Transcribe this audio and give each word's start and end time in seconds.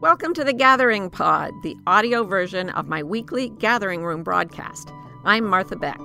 Welcome 0.00 0.32
to 0.34 0.44
the 0.44 0.52
Gathering 0.52 1.10
Pod, 1.10 1.50
the 1.64 1.74
audio 1.84 2.22
version 2.22 2.70
of 2.70 2.86
my 2.86 3.02
weekly 3.02 3.48
Gathering 3.48 4.04
Room 4.04 4.22
broadcast. 4.22 4.92
I'm 5.24 5.44
Martha 5.44 5.74
Beck. 5.74 5.98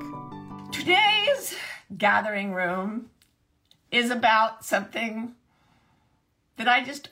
Today's 0.71 1.53
Gathering 1.95 2.53
Room 2.53 3.11
is 3.91 4.09
about 4.09 4.65
something 4.65 5.35
that 6.57 6.67
I 6.67 6.83
just 6.83 7.09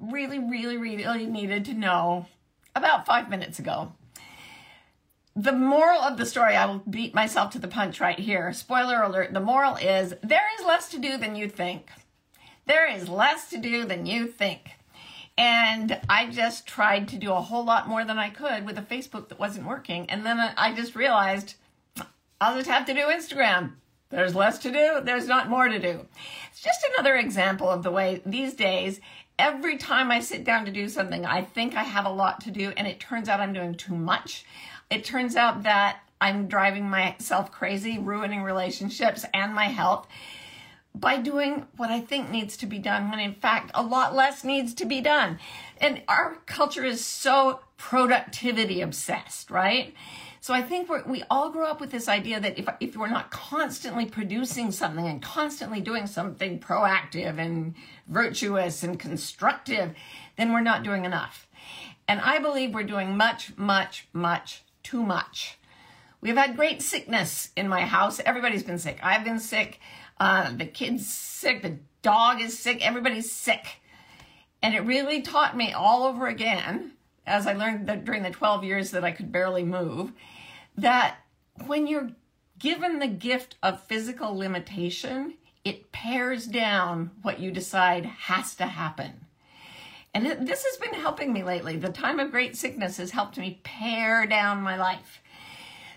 really, 0.00 0.38
really, 0.38 0.78
really 0.78 1.26
needed 1.26 1.66
to 1.66 1.74
know 1.74 2.24
about 2.74 3.04
five 3.04 3.28
minutes 3.28 3.58
ago. 3.58 3.92
The 5.36 5.52
moral 5.52 6.00
of 6.00 6.16
the 6.16 6.24
story, 6.24 6.56
I 6.56 6.64
will 6.64 6.78
beat 6.88 7.14
myself 7.14 7.52
to 7.52 7.58
the 7.58 7.68
punch 7.68 8.00
right 8.00 8.18
here. 8.18 8.50
Spoiler 8.54 9.02
alert 9.02 9.34
the 9.34 9.40
moral 9.40 9.76
is 9.76 10.14
there 10.22 10.48
is 10.58 10.64
less 10.64 10.88
to 10.88 10.98
do 10.98 11.18
than 11.18 11.36
you 11.36 11.50
think. 11.50 11.90
There 12.64 12.90
is 12.90 13.10
less 13.10 13.50
to 13.50 13.58
do 13.58 13.84
than 13.84 14.06
you 14.06 14.26
think. 14.26 14.70
And 15.38 15.98
I 16.08 16.28
just 16.28 16.66
tried 16.66 17.08
to 17.08 17.16
do 17.16 17.32
a 17.32 17.40
whole 17.40 17.64
lot 17.64 17.88
more 17.88 18.04
than 18.04 18.18
I 18.18 18.28
could 18.28 18.66
with 18.66 18.78
a 18.78 18.82
Facebook 18.82 19.28
that 19.28 19.38
wasn't 19.38 19.66
working. 19.66 20.08
And 20.10 20.26
then 20.26 20.38
I 20.38 20.74
just 20.74 20.94
realized 20.94 21.54
I'll 22.40 22.56
just 22.56 22.68
have 22.68 22.86
to 22.86 22.94
do 22.94 23.00
Instagram. 23.00 23.72
There's 24.10 24.34
less 24.34 24.58
to 24.58 24.70
do, 24.70 25.00
there's 25.02 25.26
not 25.26 25.48
more 25.48 25.68
to 25.68 25.78
do. 25.78 26.06
It's 26.50 26.60
just 26.60 26.86
another 26.92 27.16
example 27.16 27.70
of 27.70 27.82
the 27.82 27.90
way 27.90 28.20
these 28.26 28.52
days, 28.52 29.00
every 29.38 29.78
time 29.78 30.10
I 30.10 30.20
sit 30.20 30.44
down 30.44 30.66
to 30.66 30.70
do 30.70 30.88
something, 30.88 31.24
I 31.24 31.42
think 31.42 31.74
I 31.74 31.82
have 31.82 32.04
a 32.04 32.10
lot 32.10 32.42
to 32.42 32.50
do, 32.50 32.72
and 32.76 32.86
it 32.86 33.00
turns 33.00 33.28
out 33.28 33.40
I'm 33.40 33.54
doing 33.54 33.74
too 33.74 33.94
much. 33.94 34.44
It 34.90 35.04
turns 35.04 35.34
out 35.34 35.62
that 35.62 36.00
I'm 36.20 36.46
driving 36.46 36.90
myself 36.90 37.50
crazy, 37.50 37.98
ruining 37.98 38.42
relationships 38.42 39.24
and 39.32 39.54
my 39.54 39.68
health 39.68 40.06
by 40.94 41.16
doing 41.16 41.66
what 41.76 41.90
I 41.90 42.00
think 42.00 42.30
needs 42.30 42.56
to 42.58 42.66
be 42.66 42.78
done 42.78 43.10
when 43.10 43.18
in 43.18 43.34
fact 43.34 43.70
a 43.74 43.82
lot 43.82 44.14
less 44.14 44.44
needs 44.44 44.74
to 44.74 44.84
be 44.84 45.00
done. 45.00 45.38
And 45.80 46.02
our 46.06 46.36
culture 46.46 46.84
is 46.84 47.04
so 47.04 47.60
productivity 47.78 48.82
obsessed, 48.82 49.50
right? 49.50 49.94
So 50.40 50.52
I 50.52 50.60
think 50.60 50.90
we 51.06 51.22
all 51.30 51.50
grow 51.50 51.68
up 51.68 51.80
with 51.80 51.92
this 51.92 52.08
idea 52.08 52.40
that 52.40 52.58
if, 52.58 52.68
if 52.80 52.96
we're 52.96 53.06
not 53.06 53.30
constantly 53.30 54.06
producing 54.06 54.72
something 54.72 55.06
and 55.06 55.22
constantly 55.22 55.80
doing 55.80 56.08
something 56.08 56.58
proactive 56.58 57.38
and 57.38 57.74
virtuous 58.08 58.82
and 58.82 58.98
constructive, 58.98 59.94
then 60.36 60.52
we're 60.52 60.60
not 60.60 60.82
doing 60.82 61.04
enough. 61.04 61.46
And 62.08 62.20
I 62.20 62.40
believe 62.40 62.74
we're 62.74 62.82
doing 62.82 63.16
much, 63.16 63.56
much, 63.56 64.08
much 64.12 64.64
too 64.82 65.04
much. 65.04 65.58
We've 66.20 66.36
had 66.36 66.56
great 66.56 66.82
sickness 66.82 67.50
in 67.56 67.68
my 67.68 67.82
house. 67.82 68.20
Everybody's 68.26 68.62
been 68.62 68.78
sick. 68.78 68.98
I've 69.02 69.24
been 69.24 69.40
sick. 69.40 69.80
Uh, 70.22 70.52
the 70.56 70.64
kid's 70.64 71.04
sick, 71.04 71.62
the 71.62 71.78
dog 72.00 72.40
is 72.40 72.56
sick, 72.56 72.86
everybody's 72.86 73.32
sick. 73.32 73.80
And 74.62 74.72
it 74.72 74.84
really 74.84 75.20
taught 75.20 75.56
me 75.56 75.72
all 75.72 76.04
over 76.04 76.28
again, 76.28 76.92
as 77.26 77.48
I 77.48 77.54
learned 77.54 77.88
that 77.88 78.04
during 78.04 78.22
the 78.22 78.30
12 78.30 78.62
years 78.62 78.92
that 78.92 79.02
I 79.02 79.10
could 79.10 79.32
barely 79.32 79.64
move, 79.64 80.12
that 80.76 81.16
when 81.66 81.88
you're 81.88 82.12
given 82.60 83.00
the 83.00 83.08
gift 83.08 83.56
of 83.64 83.82
physical 83.82 84.38
limitation, 84.38 85.34
it 85.64 85.90
pares 85.90 86.46
down 86.46 87.10
what 87.22 87.40
you 87.40 87.50
decide 87.50 88.06
has 88.06 88.54
to 88.54 88.66
happen. 88.66 89.26
And 90.14 90.46
this 90.46 90.64
has 90.64 90.76
been 90.76 91.00
helping 91.00 91.32
me 91.32 91.42
lately. 91.42 91.78
The 91.78 91.88
time 91.88 92.20
of 92.20 92.30
great 92.30 92.54
sickness 92.54 92.98
has 92.98 93.10
helped 93.10 93.38
me 93.38 93.58
pare 93.64 94.24
down 94.26 94.62
my 94.62 94.76
life. 94.76 95.20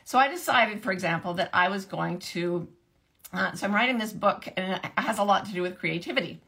So 0.03 0.17
I 0.17 0.29
decided, 0.29 0.81
for 0.81 0.91
example, 0.91 1.35
that 1.35 1.51
I 1.53 1.69
was 1.69 1.85
going 1.85 2.17
to 2.33 2.67
uh, 3.33 3.53
so 3.53 3.67
I'm 3.67 3.75
writing 3.75 3.97
this 3.97 4.13
book, 4.13 4.47
and 4.55 4.73
it 4.73 4.91
has 4.97 5.19
a 5.19 5.23
lot 5.23 5.45
to 5.45 5.51
do 5.51 5.61
with 5.61 5.77
creativity. 5.77 6.41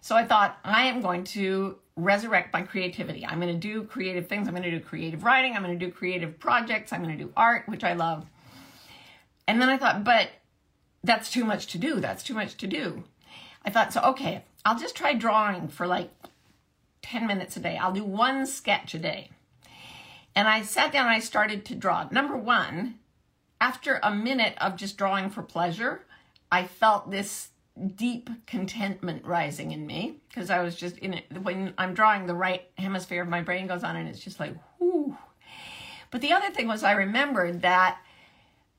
So 0.00 0.16
I 0.16 0.24
thought 0.24 0.58
I 0.64 0.84
am 0.84 1.00
going 1.00 1.24
to 1.24 1.78
resurrect 1.96 2.52
my 2.52 2.62
creativity. 2.62 3.24
I'm 3.24 3.40
going 3.40 3.52
to 3.52 3.58
do 3.58 3.84
creative 3.84 4.28
things. 4.28 4.48
I'm 4.48 4.54
going 4.54 4.64
to 4.64 4.70
do 4.70 4.80
creative 4.80 5.24
writing. 5.24 5.54
I'm 5.54 5.62
going 5.62 5.78
to 5.78 5.86
do 5.86 5.90
creative 5.90 6.38
projects. 6.38 6.92
I'm 6.92 7.02
going 7.02 7.16
to 7.16 7.24
do 7.24 7.32
art, 7.36 7.68
which 7.68 7.84
I 7.84 7.94
love. 7.94 8.26
And 9.46 9.60
then 9.60 9.68
I 9.68 9.76
thought, 9.76 10.04
but 10.04 10.30
that's 11.02 11.30
too 11.30 11.44
much 11.44 11.68
to 11.68 11.78
do. 11.78 12.00
That's 12.00 12.22
too 12.22 12.34
much 12.34 12.56
to 12.58 12.66
do. 12.66 13.04
I 13.64 13.70
thought, 13.70 13.92
so 13.92 14.00
okay, 14.02 14.44
I'll 14.64 14.78
just 14.78 14.96
try 14.96 15.14
drawing 15.14 15.68
for 15.68 15.86
like 15.86 16.10
10 17.02 17.26
minutes 17.26 17.56
a 17.56 17.60
day. 17.60 17.76
I'll 17.76 17.92
do 17.92 18.04
one 18.04 18.46
sketch 18.46 18.94
a 18.94 18.98
day. 18.98 19.30
And 20.34 20.48
I 20.48 20.62
sat 20.62 20.92
down 20.92 21.06
and 21.06 21.14
I 21.14 21.20
started 21.20 21.64
to 21.66 21.74
draw. 21.74 22.08
Number 22.10 22.36
one, 22.36 22.98
after 23.60 24.00
a 24.02 24.14
minute 24.14 24.54
of 24.60 24.76
just 24.76 24.96
drawing 24.96 25.30
for 25.30 25.42
pleasure, 25.42 26.04
I 26.54 26.68
felt 26.68 27.10
this 27.10 27.48
deep 27.96 28.30
contentment 28.46 29.24
rising 29.24 29.72
in 29.72 29.84
me 29.84 30.20
because 30.28 30.50
I 30.50 30.62
was 30.62 30.76
just 30.76 30.98
in 30.98 31.14
it. 31.14 31.24
When 31.42 31.74
I'm 31.76 31.94
drawing, 31.94 32.26
the 32.26 32.34
right 32.34 32.70
hemisphere 32.78 33.22
of 33.22 33.28
my 33.28 33.40
brain 33.40 33.66
goes 33.66 33.82
on 33.82 33.96
and 33.96 34.08
it's 34.08 34.20
just 34.20 34.38
like, 34.38 34.54
whoo. 34.78 35.16
But 36.12 36.20
the 36.20 36.30
other 36.30 36.50
thing 36.50 36.68
was, 36.68 36.84
I 36.84 36.92
remembered 36.92 37.62
that 37.62 37.98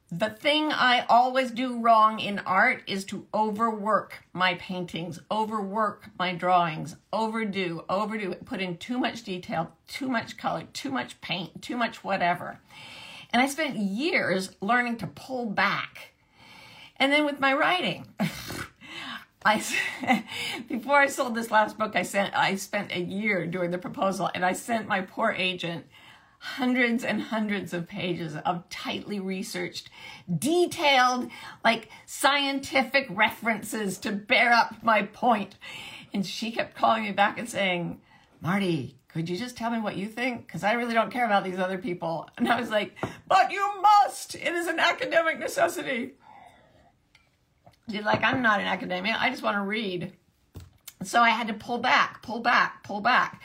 the 0.10 0.30
thing 0.30 0.72
I 0.72 1.06
always 1.10 1.52
do 1.52 1.82
wrong 1.82 2.22
in 2.22 2.40
art 2.40 2.82
is 2.88 3.04
to 3.08 3.28
overwork 3.34 4.24
my 4.32 4.54
paintings, 4.54 5.20
overwork 5.30 6.12
my 6.18 6.34
drawings, 6.34 6.96
overdo, 7.12 7.84
overdo, 7.90 8.36
put 8.36 8.62
in 8.62 8.78
too 8.78 9.00
much 9.00 9.24
detail, 9.24 9.74
too 9.90 10.08
much 10.08 10.38
color, 10.38 10.64
too 10.72 10.92
much 10.92 11.20
paint, 11.20 11.62
too 11.62 11.76
much 11.76 12.06
whatever. 12.06 12.62
And 13.34 13.42
I 13.42 13.48
spent 13.48 13.76
years 13.76 14.56
learning 14.62 14.96
to 15.00 15.08
pull 15.08 15.48
back 15.48 16.14
and 16.98 17.12
then 17.12 17.26
with 17.26 17.40
my 17.40 17.54
writing, 17.54 18.08
I 19.46 19.64
before 20.68 20.98
I 20.98 21.08
sold 21.08 21.36
this 21.36 21.52
last 21.52 21.78
book, 21.78 21.96
I 21.96 22.04
sent 22.04 22.36
I 22.36 22.56
spent 22.56 22.92
a 22.92 23.00
year 23.00 23.46
doing 23.46 23.72
the 23.72 23.78
proposal, 23.78 24.30
and 24.34 24.46
I 24.46 24.54
sent 24.54 24.88
my 24.88 25.02
poor 25.02 25.32
agent 25.32 25.86
hundreds 26.40 27.04
and 27.04 27.22
hundreds 27.22 27.74
of 27.74 27.88
pages 27.88 28.36
of 28.46 28.70
tightly 28.70 29.20
researched, 29.20 29.90
detailed, 30.38 31.30
like 31.64 31.90
scientific 32.06 33.08
references 33.10 33.98
to 33.98 34.12
bear 34.12 34.52
up 34.52 34.84
my 34.84 35.02
point. 35.02 35.56
And 36.14 36.26
she 36.26 36.52
kept 36.52 36.76
calling 36.76 37.04
me 37.04 37.12
back 37.12 37.40
and 37.40 37.50
saying, 37.50 38.00
Marty, 38.42 38.96
could 39.08 39.28
you 39.28 39.38
just 39.38 39.58
tell 39.58 39.72
me 39.72 39.80
what 39.80 39.96
you 39.96 40.08
think? 40.08 40.46
Because 40.46 40.64
I 40.64 40.74
really 40.74 40.94
don't 40.94 41.12
care 41.12 41.26
about 41.26 41.44
these 41.44 41.58
other 41.58 41.78
people. 41.78 42.30
And 42.38 42.48
I 42.48 42.60
was 42.60 42.70
like, 42.70 42.96
but 43.28 43.52
you 43.52 43.82
must. 43.82 44.36
It 44.36 44.54
is 44.54 44.68
an 44.68 44.80
academic 44.80 45.40
necessity. 45.40 46.14
Like, 47.88 48.24
I'm 48.24 48.42
not 48.42 48.60
an 48.60 48.68
academia. 48.68 49.16
I 49.20 49.30
just 49.30 49.44
want 49.44 49.58
to 49.58 49.62
read. 49.62 50.14
So 51.04 51.22
I 51.22 51.30
had 51.30 51.48
to 51.48 51.54
pull 51.54 51.78
back, 51.78 52.22
pull 52.24 52.40
back, 52.40 52.84
pull 52.84 53.02
back. 53.02 53.42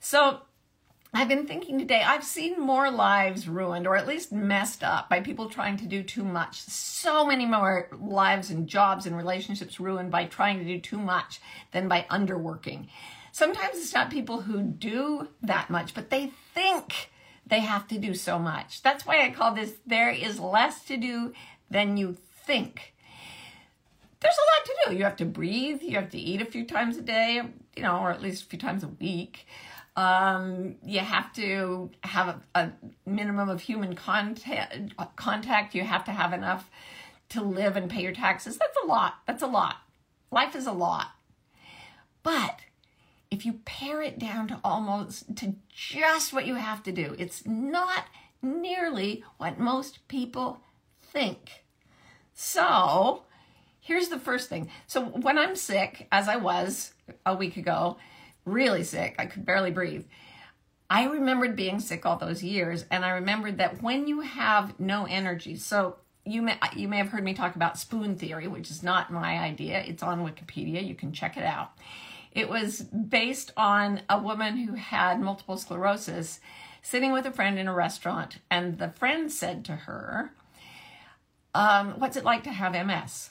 So 0.00 0.40
I've 1.12 1.28
been 1.28 1.46
thinking 1.46 1.78
today, 1.78 2.02
I've 2.02 2.24
seen 2.24 2.60
more 2.60 2.90
lives 2.90 3.48
ruined 3.48 3.86
or 3.86 3.96
at 3.96 4.06
least 4.06 4.32
messed 4.32 4.82
up 4.82 5.08
by 5.08 5.20
people 5.20 5.48
trying 5.48 5.76
to 5.78 5.86
do 5.86 6.02
too 6.02 6.24
much. 6.24 6.60
So 6.62 7.26
many 7.26 7.46
more 7.46 7.88
lives 7.98 8.50
and 8.50 8.66
jobs 8.66 9.06
and 9.06 9.16
relationships 9.16 9.80
ruined 9.80 10.10
by 10.10 10.26
trying 10.26 10.58
to 10.58 10.64
do 10.64 10.80
too 10.80 10.98
much 10.98 11.40
than 11.72 11.88
by 11.88 12.06
underworking. 12.10 12.88
Sometimes 13.32 13.76
it's 13.76 13.94
not 13.94 14.10
people 14.10 14.42
who 14.42 14.62
do 14.62 15.28
that 15.42 15.68
much, 15.68 15.94
but 15.94 16.10
they 16.10 16.32
think 16.54 17.10
they 17.46 17.60
have 17.60 17.86
to 17.88 17.98
do 17.98 18.14
so 18.14 18.38
much. 18.38 18.82
That's 18.82 19.06
why 19.06 19.24
I 19.24 19.30
call 19.30 19.54
this 19.54 19.74
There 19.86 20.10
is 20.10 20.40
Less 20.40 20.84
to 20.84 20.96
Do 20.96 21.32
Than 21.70 21.96
You 21.96 22.16
Think 22.44 22.94
there's 24.20 24.34
a 24.34 24.46
lot 24.50 24.64
to 24.64 24.90
do. 24.90 24.96
You 24.96 25.04
have 25.04 25.16
to 25.16 25.24
breathe. 25.24 25.82
You 25.82 25.96
have 25.96 26.10
to 26.10 26.18
eat 26.18 26.40
a 26.40 26.46
few 26.46 26.64
times 26.64 26.96
a 26.96 27.02
day, 27.02 27.42
you 27.76 27.82
know, 27.82 27.98
or 27.98 28.10
at 28.10 28.22
least 28.22 28.44
a 28.44 28.46
few 28.46 28.58
times 28.58 28.82
a 28.82 28.88
week. 28.88 29.46
Um, 29.96 30.76
you 30.84 31.00
have 31.00 31.32
to 31.34 31.90
have 32.02 32.28
a, 32.28 32.60
a 32.60 32.72
minimum 33.06 33.48
of 33.48 33.62
human 33.62 33.94
contact, 33.94 34.94
contact. 35.16 35.74
You 35.74 35.84
have 35.84 36.04
to 36.04 36.12
have 36.12 36.32
enough 36.32 36.70
to 37.30 37.42
live 37.42 37.76
and 37.76 37.90
pay 37.90 38.02
your 38.02 38.12
taxes. 38.12 38.58
That's 38.58 38.76
a 38.82 38.86
lot. 38.86 39.14
That's 39.26 39.42
a 39.42 39.46
lot. 39.46 39.76
Life 40.30 40.54
is 40.54 40.66
a 40.66 40.72
lot. 40.72 41.08
But 42.22 42.60
if 43.30 43.46
you 43.46 43.60
pare 43.64 44.02
it 44.02 44.18
down 44.18 44.48
to 44.48 44.60
almost 44.62 45.36
to 45.36 45.54
just 45.68 46.32
what 46.32 46.46
you 46.46 46.56
have 46.56 46.82
to 46.84 46.92
do, 46.92 47.14
it's 47.18 47.46
not 47.46 48.04
nearly 48.42 49.24
what 49.38 49.58
most 49.58 50.06
people 50.08 50.60
think. 51.02 51.64
So, 52.34 53.24
here's 53.86 54.08
the 54.08 54.18
first 54.18 54.48
thing. 54.48 54.68
So 54.88 55.04
when 55.04 55.38
I'm 55.38 55.54
sick, 55.54 56.08
as 56.10 56.28
I 56.28 56.36
was 56.36 56.92
a 57.24 57.36
week 57.36 57.56
ago, 57.56 57.98
really 58.44 58.82
sick, 58.82 59.14
I 59.18 59.26
could 59.26 59.46
barely 59.46 59.70
breathe. 59.70 60.04
I 60.90 61.04
remembered 61.04 61.54
being 61.54 61.78
sick 61.78 62.04
all 62.04 62.16
those 62.16 62.42
years, 62.42 62.84
and 62.90 63.04
I 63.04 63.10
remembered 63.10 63.58
that 63.58 63.82
when 63.82 64.08
you 64.08 64.20
have 64.20 64.78
no 64.80 65.06
energy, 65.06 65.56
so 65.56 65.96
you 66.24 66.42
may 66.42 66.58
you 66.74 66.88
may 66.88 66.98
have 66.98 67.08
heard 67.08 67.22
me 67.22 67.34
talk 67.34 67.54
about 67.54 67.78
spoon 67.78 68.16
theory, 68.16 68.48
which 68.48 68.70
is 68.70 68.82
not 68.82 69.12
my 69.12 69.38
idea. 69.38 69.82
It's 69.82 70.02
on 70.02 70.24
Wikipedia. 70.24 70.86
You 70.86 70.94
can 70.96 71.12
check 71.12 71.36
it 71.36 71.44
out. 71.44 71.70
It 72.32 72.48
was 72.48 72.82
based 72.82 73.52
on 73.56 74.02
a 74.08 74.18
woman 74.18 74.56
who 74.56 74.74
had 74.74 75.20
multiple 75.20 75.56
sclerosis 75.56 76.40
sitting 76.82 77.12
with 77.12 77.26
a 77.26 77.32
friend 77.32 77.58
in 77.58 77.68
a 77.68 77.74
restaurant, 77.74 78.38
and 78.50 78.78
the 78.78 78.90
friend 78.90 79.30
said 79.30 79.64
to 79.66 79.72
her, 79.76 80.32
um, 81.54 81.98
"What's 82.00 82.16
it 82.16 82.24
like 82.24 82.42
to 82.44 82.52
have 82.52 82.74
MS?" 82.74 83.30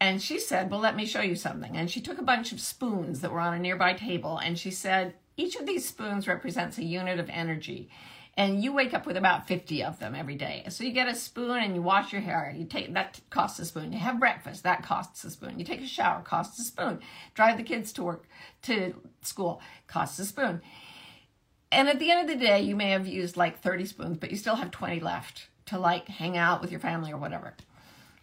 And 0.00 0.20
she 0.20 0.38
said, 0.38 0.70
Well, 0.70 0.80
let 0.80 0.96
me 0.96 1.06
show 1.06 1.22
you 1.22 1.34
something. 1.34 1.76
And 1.76 1.90
she 1.90 2.00
took 2.00 2.18
a 2.18 2.22
bunch 2.22 2.52
of 2.52 2.60
spoons 2.60 3.20
that 3.20 3.32
were 3.32 3.40
on 3.40 3.54
a 3.54 3.58
nearby 3.58 3.94
table 3.94 4.38
and 4.38 4.58
she 4.58 4.70
said, 4.70 5.14
each 5.36 5.56
of 5.56 5.66
these 5.66 5.86
spoons 5.86 6.28
represents 6.28 6.78
a 6.78 6.84
unit 6.84 7.18
of 7.18 7.28
energy 7.28 7.88
and 8.36 8.62
you 8.62 8.72
wake 8.72 8.94
up 8.94 9.06
with 9.06 9.16
about 9.16 9.46
50 9.46 9.84
of 9.84 9.98
them 10.00 10.14
every 10.14 10.34
day. 10.34 10.64
So 10.68 10.82
you 10.82 10.92
get 10.92 11.08
a 11.08 11.14
spoon 11.14 11.62
and 11.62 11.74
you 11.74 11.82
wash 11.82 12.12
your 12.12 12.20
hair. 12.20 12.52
You 12.56 12.64
take 12.64 12.92
that 12.94 13.20
costs 13.30 13.60
a 13.60 13.64
spoon. 13.64 13.92
You 13.92 14.00
have 14.00 14.18
breakfast, 14.18 14.64
that 14.64 14.82
costs 14.82 15.22
a 15.24 15.30
spoon. 15.30 15.58
You 15.58 15.64
take 15.64 15.80
a 15.80 15.86
shower, 15.86 16.20
costs 16.22 16.58
a 16.58 16.64
spoon. 16.64 17.00
Drive 17.34 17.56
the 17.56 17.62
kids 17.62 17.92
to 17.92 18.02
work 18.02 18.24
to 18.62 18.94
school, 19.22 19.60
costs 19.86 20.18
a 20.18 20.24
spoon. 20.24 20.62
And 21.70 21.88
at 21.88 21.98
the 21.98 22.10
end 22.10 22.28
of 22.28 22.38
the 22.38 22.44
day, 22.44 22.60
you 22.60 22.74
may 22.74 22.90
have 22.90 23.06
used 23.06 23.36
like 23.36 23.60
30 23.60 23.86
spoons, 23.86 24.18
but 24.18 24.30
you 24.30 24.36
still 24.36 24.56
have 24.56 24.70
20 24.70 25.00
left 25.00 25.48
to 25.66 25.78
like 25.78 26.08
hang 26.08 26.36
out 26.36 26.60
with 26.60 26.70
your 26.70 26.80
family 26.80 27.12
or 27.12 27.18
whatever. 27.18 27.54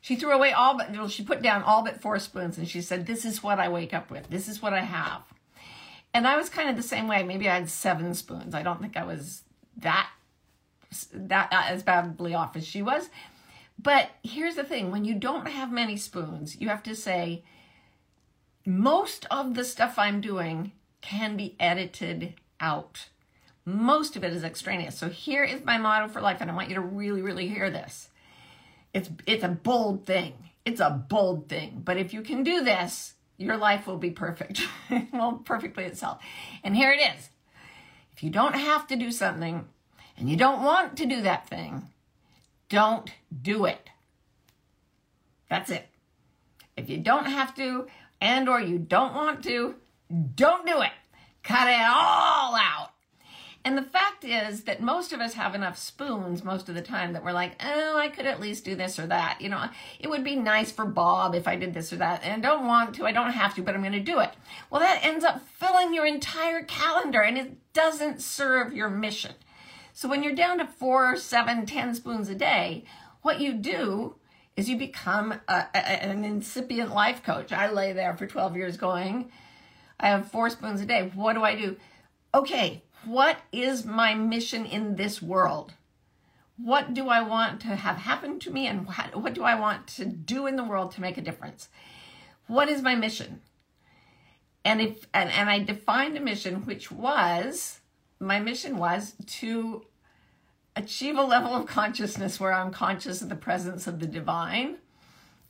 She 0.01 0.15
threw 0.15 0.31
away 0.31 0.51
all 0.51 0.77
but 0.77 1.11
she 1.11 1.23
put 1.23 1.43
down 1.43 1.61
all 1.61 1.83
but 1.83 2.01
four 2.01 2.17
spoons 2.19 2.57
and 2.57 2.67
she 2.67 2.81
said, 2.81 3.05
This 3.05 3.23
is 3.23 3.43
what 3.43 3.59
I 3.59 3.69
wake 3.69 3.93
up 3.93 4.09
with. 4.09 4.29
This 4.29 4.47
is 4.47 4.61
what 4.61 4.73
I 4.73 4.81
have. 4.81 5.21
And 6.13 6.27
I 6.27 6.35
was 6.35 6.49
kind 6.49 6.69
of 6.69 6.75
the 6.75 6.83
same 6.83 7.07
way. 7.07 7.23
Maybe 7.23 7.47
I 7.47 7.55
had 7.55 7.69
seven 7.69 8.13
spoons. 8.15 8.53
I 8.53 8.63
don't 8.63 8.81
think 8.81 8.97
I 8.97 9.05
was 9.05 9.43
that 9.77 10.09
that 11.13 11.49
uh, 11.53 11.63
as 11.67 11.83
badly 11.83 12.33
off 12.33 12.55
as 12.55 12.67
she 12.67 12.81
was. 12.81 13.09
But 13.81 14.09
here's 14.23 14.55
the 14.55 14.63
thing 14.63 14.91
when 14.91 15.05
you 15.05 15.15
don't 15.15 15.47
have 15.47 15.71
many 15.71 15.97
spoons, 15.97 16.59
you 16.59 16.69
have 16.69 16.83
to 16.83 16.95
say, 16.95 17.43
most 18.65 19.25
of 19.31 19.55
the 19.55 19.63
stuff 19.63 19.97
I'm 19.97 20.21
doing 20.21 20.71
can 21.01 21.35
be 21.35 21.55
edited 21.59 22.35
out. 22.59 23.07
Most 23.65 24.15
of 24.15 24.23
it 24.23 24.33
is 24.33 24.43
extraneous. 24.43 24.97
So 24.97 25.09
here 25.09 25.43
is 25.43 25.63
my 25.63 25.77
motto 25.77 26.07
for 26.07 26.21
life, 26.21 26.41
and 26.41 26.51
I 26.51 26.55
want 26.55 26.69
you 26.69 26.75
to 26.75 26.81
really, 26.81 27.21
really 27.21 27.47
hear 27.47 27.69
this. 27.69 28.09
It's 28.93 29.09
it's 29.25 29.43
a 29.43 29.49
bold 29.49 30.05
thing. 30.05 30.33
It's 30.65 30.81
a 30.81 30.89
bold 30.89 31.49
thing. 31.49 31.81
But 31.83 31.97
if 31.97 32.13
you 32.13 32.21
can 32.21 32.43
do 32.43 32.63
this, 32.63 33.13
your 33.37 33.57
life 33.57 33.87
will 33.87 33.97
be 33.97 34.11
perfect. 34.11 34.61
well, 35.13 35.41
perfectly 35.43 35.85
itself. 35.85 36.21
And 36.63 36.75
here 36.75 36.91
it 36.91 36.99
is. 36.99 37.29
If 38.13 38.23
you 38.23 38.29
don't 38.29 38.55
have 38.55 38.87
to 38.87 38.95
do 38.95 39.11
something 39.11 39.65
and 40.17 40.29
you 40.29 40.37
don't 40.37 40.63
want 40.63 40.97
to 40.97 41.05
do 41.05 41.21
that 41.21 41.47
thing, 41.47 41.89
don't 42.69 43.09
do 43.41 43.65
it. 43.65 43.89
That's 45.49 45.69
it. 45.69 45.87
If 46.77 46.89
you 46.89 46.97
don't 46.97 47.25
have 47.25 47.55
to 47.55 47.87
and 48.21 48.47
or 48.47 48.61
you 48.61 48.77
don't 48.77 49.15
want 49.15 49.43
to, 49.45 49.75
don't 50.35 50.65
do 50.65 50.81
it. 50.81 50.91
Cut 51.43 51.67
it 51.67 51.81
all 51.81 52.55
out. 52.55 52.90
And 53.63 53.77
the 53.77 53.83
fact 53.83 54.23
is 54.23 54.63
that 54.63 54.81
most 54.81 55.13
of 55.13 55.19
us 55.19 55.33
have 55.33 55.53
enough 55.53 55.77
spoons 55.77 56.43
most 56.43 56.67
of 56.67 56.73
the 56.73 56.81
time 56.81 57.13
that 57.13 57.23
we're 57.23 57.31
like, 57.31 57.61
oh, 57.63 57.97
I 57.97 58.09
could 58.09 58.25
at 58.25 58.39
least 58.39 58.65
do 58.65 58.75
this 58.75 58.97
or 58.97 59.05
that. 59.07 59.39
You 59.39 59.49
know, 59.49 59.65
it 59.99 60.09
would 60.09 60.23
be 60.23 60.35
nice 60.35 60.71
for 60.71 60.85
Bob 60.85 61.35
if 61.35 61.47
I 61.47 61.55
did 61.55 61.73
this 61.73 61.93
or 61.93 61.97
that. 61.97 62.23
And 62.23 62.43
I 62.43 62.49
don't 62.49 62.65
want 62.65 62.95
to, 62.95 63.05
I 63.05 63.11
don't 63.11 63.31
have 63.31 63.53
to, 63.55 63.61
but 63.61 63.75
I'm 63.75 63.81
going 63.81 63.93
to 63.93 63.99
do 63.99 64.19
it. 64.19 64.31
Well, 64.69 64.81
that 64.81 65.05
ends 65.05 65.23
up 65.23 65.47
filling 65.47 65.93
your 65.93 66.07
entire 66.07 66.63
calendar 66.63 67.21
and 67.21 67.37
it 67.37 67.73
doesn't 67.73 68.21
serve 68.21 68.73
your 68.73 68.89
mission. 68.89 69.35
So 69.93 70.09
when 70.09 70.23
you're 70.23 70.33
down 70.33 70.57
to 70.57 70.65
four, 70.65 71.15
seven, 71.17 71.65
ten 71.67 71.93
spoons 71.93 72.29
a 72.29 72.35
day, 72.35 72.85
what 73.21 73.39
you 73.39 73.53
do 73.53 74.15
is 74.55 74.69
you 74.69 74.77
become 74.77 75.33
a, 75.47 75.65
a, 75.73 75.77
an 75.77 76.25
incipient 76.25 76.93
life 76.93 77.23
coach. 77.23 77.51
I 77.51 77.69
lay 77.71 77.93
there 77.93 78.15
for 78.17 78.25
12 78.25 78.55
years 78.55 78.77
going, 78.77 79.31
I 79.99 80.07
have 80.07 80.31
four 80.31 80.49
spoons 80.49 80.81
a 80.81 80.85
day. 80.85 81.11
What 81.13 81.33
do 81.33 81.43
I 81.43 81.55
do? 81.55 81.77
Okay, 82.33 82.81
what 83.05 83.37
is 83.51 83.85
my 83.85 84.13
mission 84.13 84.65
in 84.65 84.95
this 84.95 85.21
world? 85.21 85.73
What 86.57 86.93
do 86.93 87.09
I 87.09 87.21
want 87.21 87.61
to 87.61 87.69
have 87.69 87.97
happen 87.97 88.39
to 88.39 88.51
me 88.51 88.67
and 88.67 88.85
what, 88.85 89.15
what 89.15 89.33
do 89.33 89.43
I 89.43 89.55
want 89.55 89.87
to 89.87 90.05
do 90.05 90.45
in 90.47 90.55
the 90.55 90.63
world 90.63 90.91
to 90.93 91.01
make 91.01 91.17
a 91.17 91.21
difference? 91.21 91.69
What 92.47 92.69
is 92.69 92.81
my 92.81 92.95
mission? 92.95 93.41
And 94.63 94.79
if 94.79 95.07
and, 95.13 95.31
and 95.31 95.49
I 95.49 95.59
defined 95.59 96.17
a 96.17 96.21
mission 96.21 96.65
which 96.65 96.91
was 96.91 97.79
my 98.19 98.39
mission 98.39 98.77
was 98.77 99.15
to 99.25 99.85
achieve 100.75 101.17
a 101.17 101.23
level 101.23 101.53
of 101.55 101.65
consciousness 101.65 102.39
where 102.39 102.53
I'm 102.53 102.71
conscious 102.71 103.21
of 103.21 103.29
the 103.29 103.35
presence 103.35 103.87
of 103.87 103.99
the 103.99 104.05
divine 104.05 104.77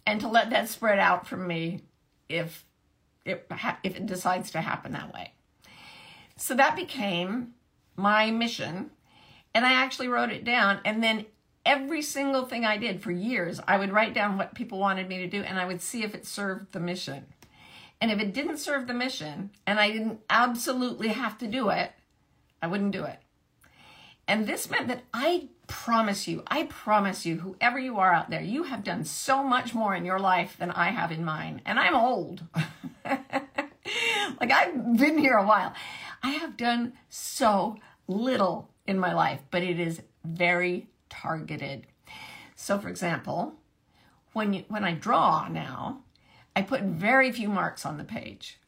and 0.06 0.20
to 0.22 0.28
let 0.28 0.50
that 0.50 0.70
spread 0.70 0.98
out 0.98 1.28
from 1.28 1.46
me 1.46 1.82
if 2.30 2.66
it, 3.26 3.50
if 3.84 3.96
it 3.98 4.06
decides 4.06 4.52
to 4.52 4.62
happen 4.62 4.94
that 4.94 5.14
way. 5.14 5.34
So 6.42 6.56
that 6.56 6.76
became 6.76 7.54
my 7.96 8.32
mission. 8.32 8.90
And 9.54 9.64
I 9.64 9.74
actually 9.74 10.08
wrote 10.08 10.32
it 10.32 10.44
down. 10.44 10.80
And 10.84 11.04
then 11.04 11.28
every 11.68 12.02
single 12.02 12.46
thing 12.46 12.66
I 12.66 12.78
did 12.78 13.04
for 13.04 13.12
years, 13.12 13.62
I 13.68 13.78
would 13.78 13.92
write 13.92 14.16
down 14.16 14.40
what 14.40 14.56
people 14.56 14.80
wanted 14.80 15.08
me 15.08 15.20
to 15.20 15.28
do 15.28 15.44
and 15.44 15.60
I 15.60 15.66
would 15.66 15.84
see 15.84 16.04
if 16.04 16.16
it 16.16 16.26
served 16.26 16.72
the 16.72 16.80
mission. 16.80 17.26
And 18.02 18.10
if 18.10 18.20
it 18.20 18.34
didn't 18.34 18.58
serve 18.58 18.88
the 18.88 18.94
mission 18.96 19.52
and 19.68 19.80
I 19.80 19.92
didn't 19.92 20.22
absolutely 20.32 21.10
have 21.10 21.38
to 21.38 21.48
do 21.48 21.70
it, 21.70 21.92
I 22.60 22.66
wouldn't 22.66 22.92
do 22.92 23.04
it. 23.04 23.20
And 24.28 24.48
this 24.48 24.68
meant 24.68 24.88
that 24.88 25.04
I 25.14 25.50
promise 25.68 26.28
you, 26.28 26.42
I 26.48 26.64
promise 26.64 27.24
you, 27.24 27.38
whoever 27.38 27.78
you 27.78 28.00
are 28.00 28.14
out 28.14 28.32
there, 28.32 28.42
you 28.42 28.64
have 28.64 28.84
done 28.84 29.06
so 29.06 29.44
much 29.44 29.76
more 29.76 29.94
in 29.94 30.06
your 30.06 30.20
life 30.20 30.56
than 30.58 30.72
I 30.72 30.90
have 30.90 31.12
in 31.12 31.24
mine. 31.24 31.62
And 31.66 31.80
I'm 31.80 31.96
old. 31.96 32.42
like 33.06 34.52
I've 34.52 34.98
been 34.98 35.20
here 35.20 35.38
a 35.38 35.46
while. 35.46 35.74
I 36.24 36.32
have 36.32 36.58
done 36.58 36.94
so 37.10 37.78
little 38.08 38.70
in 38.86 39.00
my 39.00 39.14
life, 39.14 39.42
but 39.50 39.64
it 39.64 39.80
is 39.80 40.02
very 40.24 40.88
targeted. 41.10 41.88
So, 42.56 42.78
for 42.78 42.90
example, 42.90 43.56
when 44.34 44.54
you, 44.54 44.66
when 44.68 44.84
I 44.84 44.94
draw 44.94 45.48
now, 45.48 46.02
I 46.56 46.62
put 46.62 46.82
very 46.84 47.32
few 47.32 47.50
marks 47.50 47.86
on 47.86 47.98
the 47.98 48.04
page. 48.04 48.60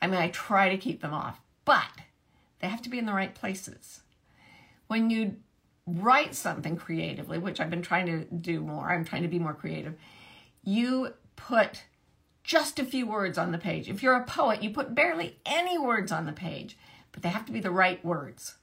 I 0.00 0.06
mean, 0.06 0.20
I 0.20 0.28
try 0.28 0.68
to 0.68 0.76
keep 0.76 1.00
them 1.00 1.14
off, 1.14 1.40
but 1.64 1.90
they 2.58 2.68
have 2.68 2.82
to 2.82 2.90
be 2.90 2.98
in 2.98 3.06
the 3.06 3.12
right 3.12 3.34
places. 3.34 4.00
When 4.88 5.10
you 5.10 5.36
write 5.86 6.34
something 6.34 6.76
creatively, 6.76 7.38
which 7.38 7.60
I've 7.60 7.70
been 7.70 7.82
trying 7.82 8.06
to 8.06 8.24
do 8.24 8.60
more, 8.60 8.90
I'm 8.90 9.04
trying 9.04 9.22
to 9.22 9.28
be 9.28 9.38
more 9.38 9.54
creative, 9.54 9.94
you 10.62 11.14
put 11.36 11.84
just 12.42 12.78
a 12.78 12.84
few 12.84 13.06
words 13.06 13.38
on 13.38 13.52
the 13.52 13.58
page. 13.58 13.88
If 13.88 14.02
you're 14.02 14.16
a 14.16 14.24
poet, 14.24 14.62
you 14.62 14.70
put 14.70 14.94
barely 14.94 15.38
any 15.46 15.78
words 15.78 16.10
on 16.10 16.26
the 16.26 16.32
page, 16.32 16.76
but 17.12 17.22
they 17.22 17.28
have 17.28 17.46
to 17.46 17.52
be 17.52 17.60
the 17.60 17.70
right 17.70 18.04
words. 18.04 18.56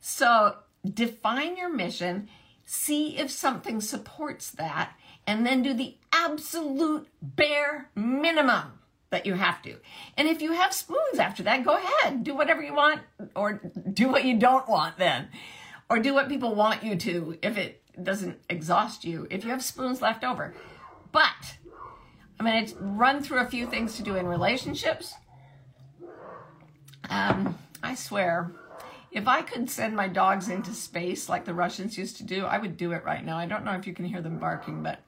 So 0.00 0.56
define 0.84 1.56
your 1.56 1.72
mission, 1.72 2.28
see 2.64 3.18
if 3.18 3.30
something 3.30 3.80
supports 3.80 4.50
that, 4.52 4.92
and 5.26 5.46
then 5.46 5.62
do 5.62 5.74
the 5.74 5.96
absolute 6.12 7.08
bare 7.22 7.90
minimum 7.94 8.80
that 9.10 9.26
you 9.26 9.34
have 9.34 9.62
to. 9.62 9.76
And 10.16 10.28
if 10.28 10.42
you 10.42 10.52
have 10.52 10.72
spoons 10.72 11.18
after 11.18 11.42
that, 11.44 11.64
go 11.64 11.76
ahead, 11.76 12.24
do 12.24 12.34
whatever 12.34 12.62
you 12.62 12.74
want, 12.74 13.00
or 13.34 13.60
do 13.92 14.08
what 14.08 14.24
you 14.24 14.38
don't 14.38 14.68
want 14.68 14.98
then, 14.98 15.28
or 15.88 15.98
do 15.98 16.12
what 16.14 16.28
people 16.28 16.54
want 16.54 16.82
you 16.82 16.96
to 16.96 17.38
if 17.42 17.56
it 17.56 17.82
doesn't 18.02 18.40
exhaust 18.50 19.04
you, 19.04 19.26
if 19.30 19.44
you 19.44 19.50
have 19.50 19.62
spoons 19.62 20.02
left 20.02 20.24
over. 20.24 20.54
But 21.12 21.58
I'm 22.38 22.46
going 22.46 22.66
to 22.66 22.74
run 22.78 23.22
through 23.22 23.40
a 23.40 23.46
few 23.46 23.66
things 23.66 23.96
to 23.96 24.02
do 24.02 24.16
in 24.16 24.26
relationships. 24.26 25.14
Um, 27.08 27.58
I 27.82 27.94
swear, 27.94 28.52
if 29.12 29.28
I 29.28 29.42
could 29.42 29.70
send 29.70 29.94
my 29.94 30.08
dogs 30.08 30.48
into 30.48 30.72
space 30.72 31.28
like 31.28 31.44
the 31.44 31.54
Russians 31.54 31.96
used 31.96 32.16
to 32.16 32.24
do, 32.24 32.44
I 32.44 32.58
would 32.58 32.76
do 32.76 32.92
it 32.92 33.04
right 33.04 33.24
now. 33.24 33.36
I 33.36 33.46
don't 33.46 33.64
know 33.64 33.72
if 33.72 33.86
you 33.86 33.94
can 33.94 34.04
hear 34.04 34.20
them 34.20 34.38
barking, 34.38 34.82
but 34.82 35.00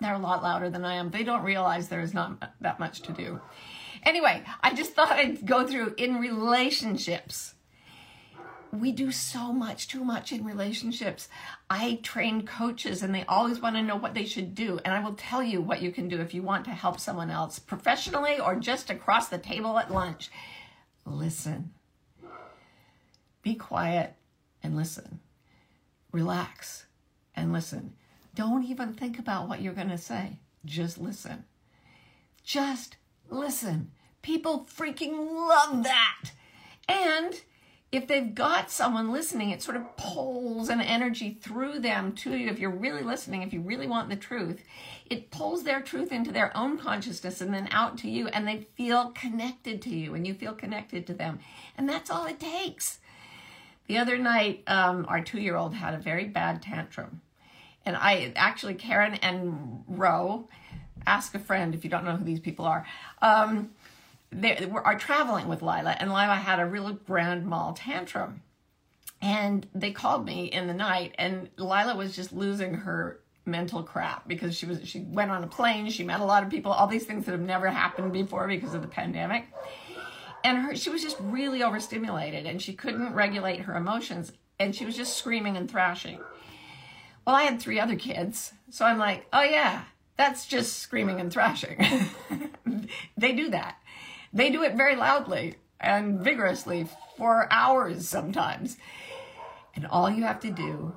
they're 0.00 0.14
a 0.14 0.18
lot 0.18 0.42
louder 0.42 0.68
than 0.68 0.84
I 0.84 0.94
am. 0.94 1.10
They 1.10 1.24
don't 1.24 1.42
realize 1.42 1.88
there 1.88 2.00
is 2.00 2.14
not 2.14 2.52
that 2.60 2.80
much 2.80 3.02
to 3.02 3.12
do. 3.12 3.40
Anyway, 4.02 4.42
I 4.60 4.74
just 4.74 4.92
thought 4.94 5.12
I'd 5.12 5.46
go 5.46 5.66
through 5.66 5.94
in 5.96 6.16
relationships 6.16 7.54
we 8.72 8.92
do 8.92 9.10
so 9.10 9.52
much 9.52 9.88
too 9.88 10.04
much 10.04 10.32
in 10.32 10.44
relationships. 10.44 11.28
I 11.70 12.00
train 12.02 12.46
coaches 12.46 13.02
and 13.02 13.14
they 13.14 13.24
always 13.24 13.60
want 13.60 13.76
to 13.76 13.82
know 13.82 13.96
what 13.96 14.14
they 14.14 14.24
should 14.24 14.54
do. 14.54 14.80
And 14.84 14.94
I 14.94 15.00
will 15.00 15.14
tell 15.14 15.42
you 15.42 15.60
what 15.60 15.82
you 15.82 15.90
can 15.90 16.08
do 16.08 16.20
if 16.20 16.34
you 16.34 16.42
want 16.42 16.64
to 16.66 16.70
help 16.72 17.00
someone 17.00 17.30
else 17.30 17.58
professionally 17.58 18.38
or 18.38 18.56
just 18.56 18.90
across 18.90 19.28
the 19.28 19.38
table 19.38 19.78
at 19.78 19.92
lunch. 19.92 20.30
Listen. 21.04 21.72
Be 23.42 23.54
quiet 23.54 24.14
and 24.62 24.76
listen. 24.76 25.20
Relax 26.12 26.86
and 27.34 27.52
listen. 27.52 27.94
Don't 28.34 28.64
even 28.64 28.92
think 28.92 29.18
about 29.18 29.48
what 29.48 29.62
you're 29.62 29.72
going 29.72 29.88
to 29.88 29.98
say. 29.98 30.40
Just 30.64 30.98
listen. 30.98 31.44
Just 32.42 32.96
listen. 33.30 33.92
People 34.22 34.66
freaking 34.76 35.32
love 35.32 35.84
that. 35.84 36.32
And 36.88 37.40
if 37.92 38.08
they've 38.08 38.34
got 38.34 38.70
someone 38.70 39.12
listening, 39.12 39.50
it 39.50 39.62
sort 39.62 39.76
of 39.76 39.96
pulls 39.96 40.68
an 40.68 40.80
energy 40.80 41.38
through 41.40 41.78
them 41.78 42.12
to 42.12 42.36
you. 42.36 42.48
If 42.48 42.58
you're 42.58 42.70
really 42.70 43.02
listening, 43.02 43.42
if 43.42 43.52
you 43.52 43.60
really 43.60 43.86
want 43.86 44.08
the 44.08 44.16
truth, 44.16 44.62
it 45.08 45.30
pulls 45.30 45.62
their 45.62 45.80
truth 45.80 46.10
into 46.10 46.32
their 46.32 46.54
own 46.56 46.78
consciousness 46.78 47.40
and 47.40 47.54
then 47.54 47.68
out 47.70 47.96
to 47.98 48.10
you, 48.10 48.26
and 48.28 48.46
they 48.46 48.66
feel 48.76 49.10
connected 49.10 49.80
to 49.82 49.90
you, 49.90 50.14
and 50.14 50.26
you 50.26 50.34
feel 50.34 50.52
connected 50.52 51.06
to 51.06 51.14
them. 51.14 51.38
And 51.78 51.88
that's 51.88 52.10
all 52.10 52.26
it 52.26 52.40
takes. 52.40 52.98
The 53.86 53.98
other 53.98 54.18
night, 54.18 54.64
um, 54.66 55.06
our 55.08 55.20
two 55.20 55.40
year 55.40 55.56
old 55.56 55.74
had 55.74 55.94
a 55.94 55.98
very 55.98 56.24
bad 56.24 56.62
tantrum. 56.62 57.20
And 57.84 57.94
I 57.94 58.32
actually, 58.34 58.74
Karen 58.74 59.14
and 59.14 59.84
Roe, 59.86 60.48
ask 61.06 61.36
a 61.36 61.38
friend 61.38 61.72
if 61.72 61.84
you 61.84 61.90
don't 61.90 62.04
know 62.04 62.16
who 62.16 62.24
these 62.24 62.40
people 62.40 62.64
are. 62.64 62.84
Um, 63.22 63.70
they 64.30 64.66
were, 64.66 64.86
are 64.86 64.98
traveling 64.98 65.48
with 65.48 65.62
Lila, 65.62 65.96
and 65.98 66.10
Lila 66.10 66.36
had 66.36 66.60
a 66.60 66.66
real 66.66 66.92
grand 66.92 67.46
mal 67.46 67.72
tantrum. 67.72 68.42
And 69.22 69.66
they 69.74 69.92
called 69.92 70.26
me 70.26 70.46
in 70.46 70.66
the 70.66 70.74
night, 70.74 71.14
and 71.18 71.48
Lila 71.56 71.96
was 71.96 72.14
just 72.14 72.32
losing 72.32 72.74
her 72.74 73.20
mental 73.46 73.82
crap 73.82 74.26
because 74.26 74.56
she 74.56 74.66
was 74.66 74.86
she 74.86 75.00
went 75.00 75.30
on 75.30 75.44
a 75.44 75.46
plane, 75.46 75.88
she 75.88 76.04
met 76.04 76.20
a 76.20 76.24
lot 76.24 76.42
of 76.42 76.50
people, 76.50 76.72
all 76.72 76.86
these 76.86 77.04
things 77.04 77.24
that 77.24 77.32
have 77.32 77.40
never 77.40 77.68
happened 77.68 78.12
before 78.12 78.46
because 78.48 78.74
of 78.74 78.82
the 78.82 78.88
pandemic. 78.88 79.46
And 80.44 80.58
her 80.58 80.76
she 80.76 80.90
was 80.90 81.02
just 81.02 81.16
really 81.20 81.62
overstimulated 81.62 82.46
and 82.46 82.60
she 82.60 82.74
couldn't 82.74 83.14
regulate 83.14 83.60
her 83.60 83.76
emotions 83.76 84.32
and 84.58 84.74
she 84.74 84.84
was 84.84 84.96
just 84.96 85.16
screaming 85.16 85.56
and 85.56 85.70
thrashing. 85.70 86.18
Well, 87.26 87.36
I 87.36 87.42
had 87.42 87.60
three 87.60 87.80
other 87.80 87.96
kids, 87.96 88.52
so 88.70 88.84
I'm 88.84 88.98
like, 88.98 89.26
"Oh 89.32 89.42
yeah, 89.42 89.84
that's 90.16 90.46
just 90.46 90.78
screaming 90.78 91.20
and 91.20 91.32
thrashing." 91.32 91.84
they 93.16 93.32
do 93.32 93.50
that. 93.50 93.76
They 94.32 94.50
do 94.50 94.62
it 94.62 94.74
very 94.74 94.96
loudly 94.96 95.56
and 95.80 96.20
vigorously 96.20 96.88
for 97.16 97.48
hours 97.50 98.08
sometimes. 98.08 98.76
And 99.74 99.86
all 99.86 100.10
you 100.10 100.24
have 100.24 100.40
to 100.40 100.50
do 100.50 100.94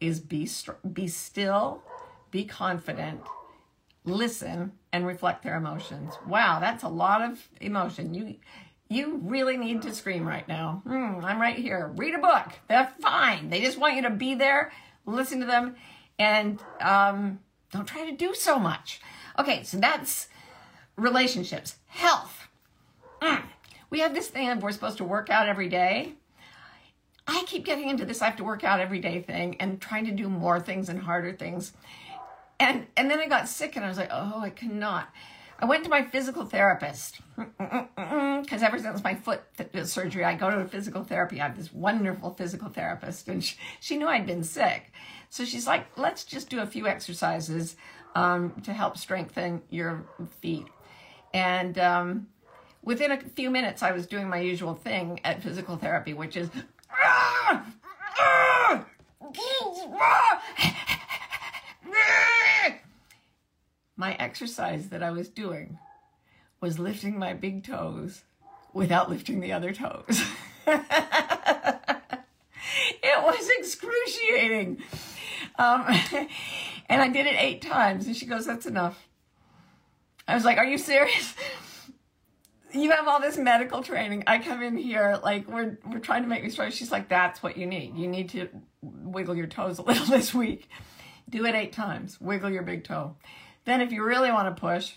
is 0.00 0.20
be 0.20 0.48
be 0.92 1.08
still, 1.08 1.82
be 2.30 2.44
confident, 2.44 3.22
listen 4.04 4.72
and 4.92 5.06
reflect 5.06 5.42
their 5.42 5.56
emotions. 5.56 6.14
Wow, 6.26 6.60
that's 6.60 6.82
a 6.82 6.88
lot 6.88 7.22
of 7.22 7.48
emotion. 7.60 8.14
You 8.14 8.36
you 8.88 9.20
really 9.22 9.56
need 9.56 9.82
to 9.82 9.94
scream 9.94 10.26
right 10.26 10.46
now. 10.48 10.82
Mm, 10.84 11.22
I'm 11.22 11.40
right 11.40 11.56
here. 11.56 11.92
Read 11.94 12.14
a 12.14 12.18
book. 12.18 12.58
They're 12.68 12.92
fine. 13.00 13.48
They 13.48 13.60
just 13.60 13.78
want 13.78 13.94
you 13.94 14.02
to 14.02 14.10
be 14.10 14.34
there, 14.34 14.72
listen 15.06 15.38
to 15.40 15.46
them, 15.46 15.76
and 16.18 16.60
um, 16.80 17.38
don't 17.72 17.86
try 17.86 18.10
to 18.10 18.16
do 18.16 18.34
so 18.34 18.58
much. 18.58 19.00
Okay, 19.38 19.62
so 19.62 19.76
that's 19.76 20.26
relationships, 20.96 21.76
health. 21.86 22.39
Mm. 23.20 23.42
We 23.90 24.00
have 24.00 24.14
this 24.14 24.28
thing 24.28 24.48
of 24.50 24.62
we're 24.62 24.72
supposed 24.72 24.98
to 24.98 25.04
work 25.04 25.30
out 25.30 25.48
every 25.48 25.68
day. 25.68 26.14
I 27.26 27.44
keep 27.46 27.64
getting 27.64 27.88
into 27.88 28.04
this 28.04 28.22
I 28.22 28.26
have 28.26 28.36
to 28.36 28.44
work 28.44 28.64
out 28.64 28.80
every 28.80 28.98
day 28.98 29.20
thing 29.20 29.56
and 29.60 29.80
trying 29.80 30.06
to 30.06 30.12
do 30.12 30.28
more 30.28 30.60
things 30.60 30.88
and 30.88 31.00
harder 31.00 31.32
things. 31.32 31.72
And 32.58 32.86
and 32.96 33.10
then 33.10 33.20
I 33.20 33.28
got 33.28 33.48
sick 33.48 33.76
and 33.76 33.84
I 33.84 33.88
was 33.88 33.98
like, 33.98 34.10
"Oh, 34.10 34.40
I 34.40 34.50
cannot." 34.50 35.08
I 35.62 35.66
went 35.66 35.84
to 35.84 35.90
my 35.90 36.02
physical 36.04 36.46
therapist 36.46 37.20
because 37.36 38.62
ever 38.62 38.78
since 38.78 39.04
my 39.04 39.14
foot 39.14 39.42
surgery, 39.84 40.24
I 40.24 40.34
go 40.34 40.50
to 40.50 40.60
a 40.60 40.64
physical 40.66 41.04
therapy. 41.04 41.38
I 41.38 41.48
have 41.48 41.56
this 41.56 41.72
wonderful 41.72 42.32
physical 42.32 42.70
therapist, 42.70 43.28
and 43.28 43.44
she, 43.44 43.56
she 43.78 43.98
knew 43.98 44.08
I'd 44.08 44.26
been 44.26 44.42
sick. 44.42 44.90
So 45.28 45.44
she's 45.44 45.66
like, 45.66 45.86
let's 45.98 46.24
just 46.24 46.48
do 46.48 46.60
a 46.60 46.66
few 46.66 46.86
exercises 46.86 47.76
um, 48.14 48.54
to 48.64 48.72
help 48.72 48.96
strengthen 48.96 49.60
your 49.68 50.06
feet. 50.40 50.66
And 51.34 51.78
um, 51.78 52.28
within 52.82 53.12
a 53.12 53.20
few 53.20 53.50
minutes, 53.50 53.82
I 53.82 53.92
was 53.92 54.06
doing 54.06 54.28
my 54.28 54.40
usual 54.40 54.74
thing 54.74 55.20
at 55.24 55.42
physical 55.42 55.76
therapy, 55.76 56.14
which 56.14 56.36
is. 56.36 56.50
My 63.96 64.14
exercise 64.14 64.88
that 64.88 65.02
I 65.02 65.10
was 65.10 65.28
doing 65.28 65.78
was 66.60 66.78
lifting 66.78 67.18
my 67.18 67.34
big 67.34 67.64
toes 67.64 68.22
without 68.72 69.10
lifting 69.10 69.40
the 69.40 69.52
other 69.52 69.74
toes. 69.74 70.22
it 70.66 70.82
was 73.02 73.50
excruciating. 73.58 74.82
Um, 75.58 75.84
and 76.88 77.02
I 77.02 77.08
did 77.08 77.26
it 77.26 77.36
eight 77.38 77.60
times, 77.60 78.06
and 78.06 78.16
she 78.16 78.24
goes, 78.26 78.46
That's 78.46 78.66
enough. 78.66 79.06
I 80.26 80.34
was 80.34 80.44
like, 80.44 80.58
Are 80.58 80.64
you 80.64 80.78
serious? 80.78 81.34
You 82.72 82.90
have 82.90 83.08
all 83.08 83.20
this 83.20 83.36
medical 83.36 83.82
training. 83.82 84.24
I 84.26 84.38
come 84.38 84.62
in 84.62 84.76
here 84.76 85.18
like 85.22 85.48
we're 85.48 85.78
we're 85.90 85.98
trying 85.98 86.22
to 86.22 86.28
make 86.28 86.42
me 86.42 86.50
strong. 86.50 86.70
She's 86.70 86.92
like, 86.92 87.08
that's 87.08 87.42
what 87.42 87.56
you 87.56 87.66
need. 87.66 87.96
You 87.96 88.08
need 88.08 88.30
to 88.30 88.48
wiggle 88.82 89.36
your 89.36 89.46
toes 89.46 89.78
a 89.78 89.82
little 89.82 90.06
this 90.10 90.34
week. 90.34 90.68
Do 91.28 91.46
it 91.46 91.54
eight 91.54 91.72
times. 91.72 92.20
Wiggle 92.20 92.50
your 92.50 92.62
big 92.62 92.84
toe. 92.84 93.16
Then, 93.64 93.80
if 93.80 93.92
you 93.92 94.02
really 94.02 94.30
want 94.30 94.54
to 94.54 94.60
push, 94.60 94.92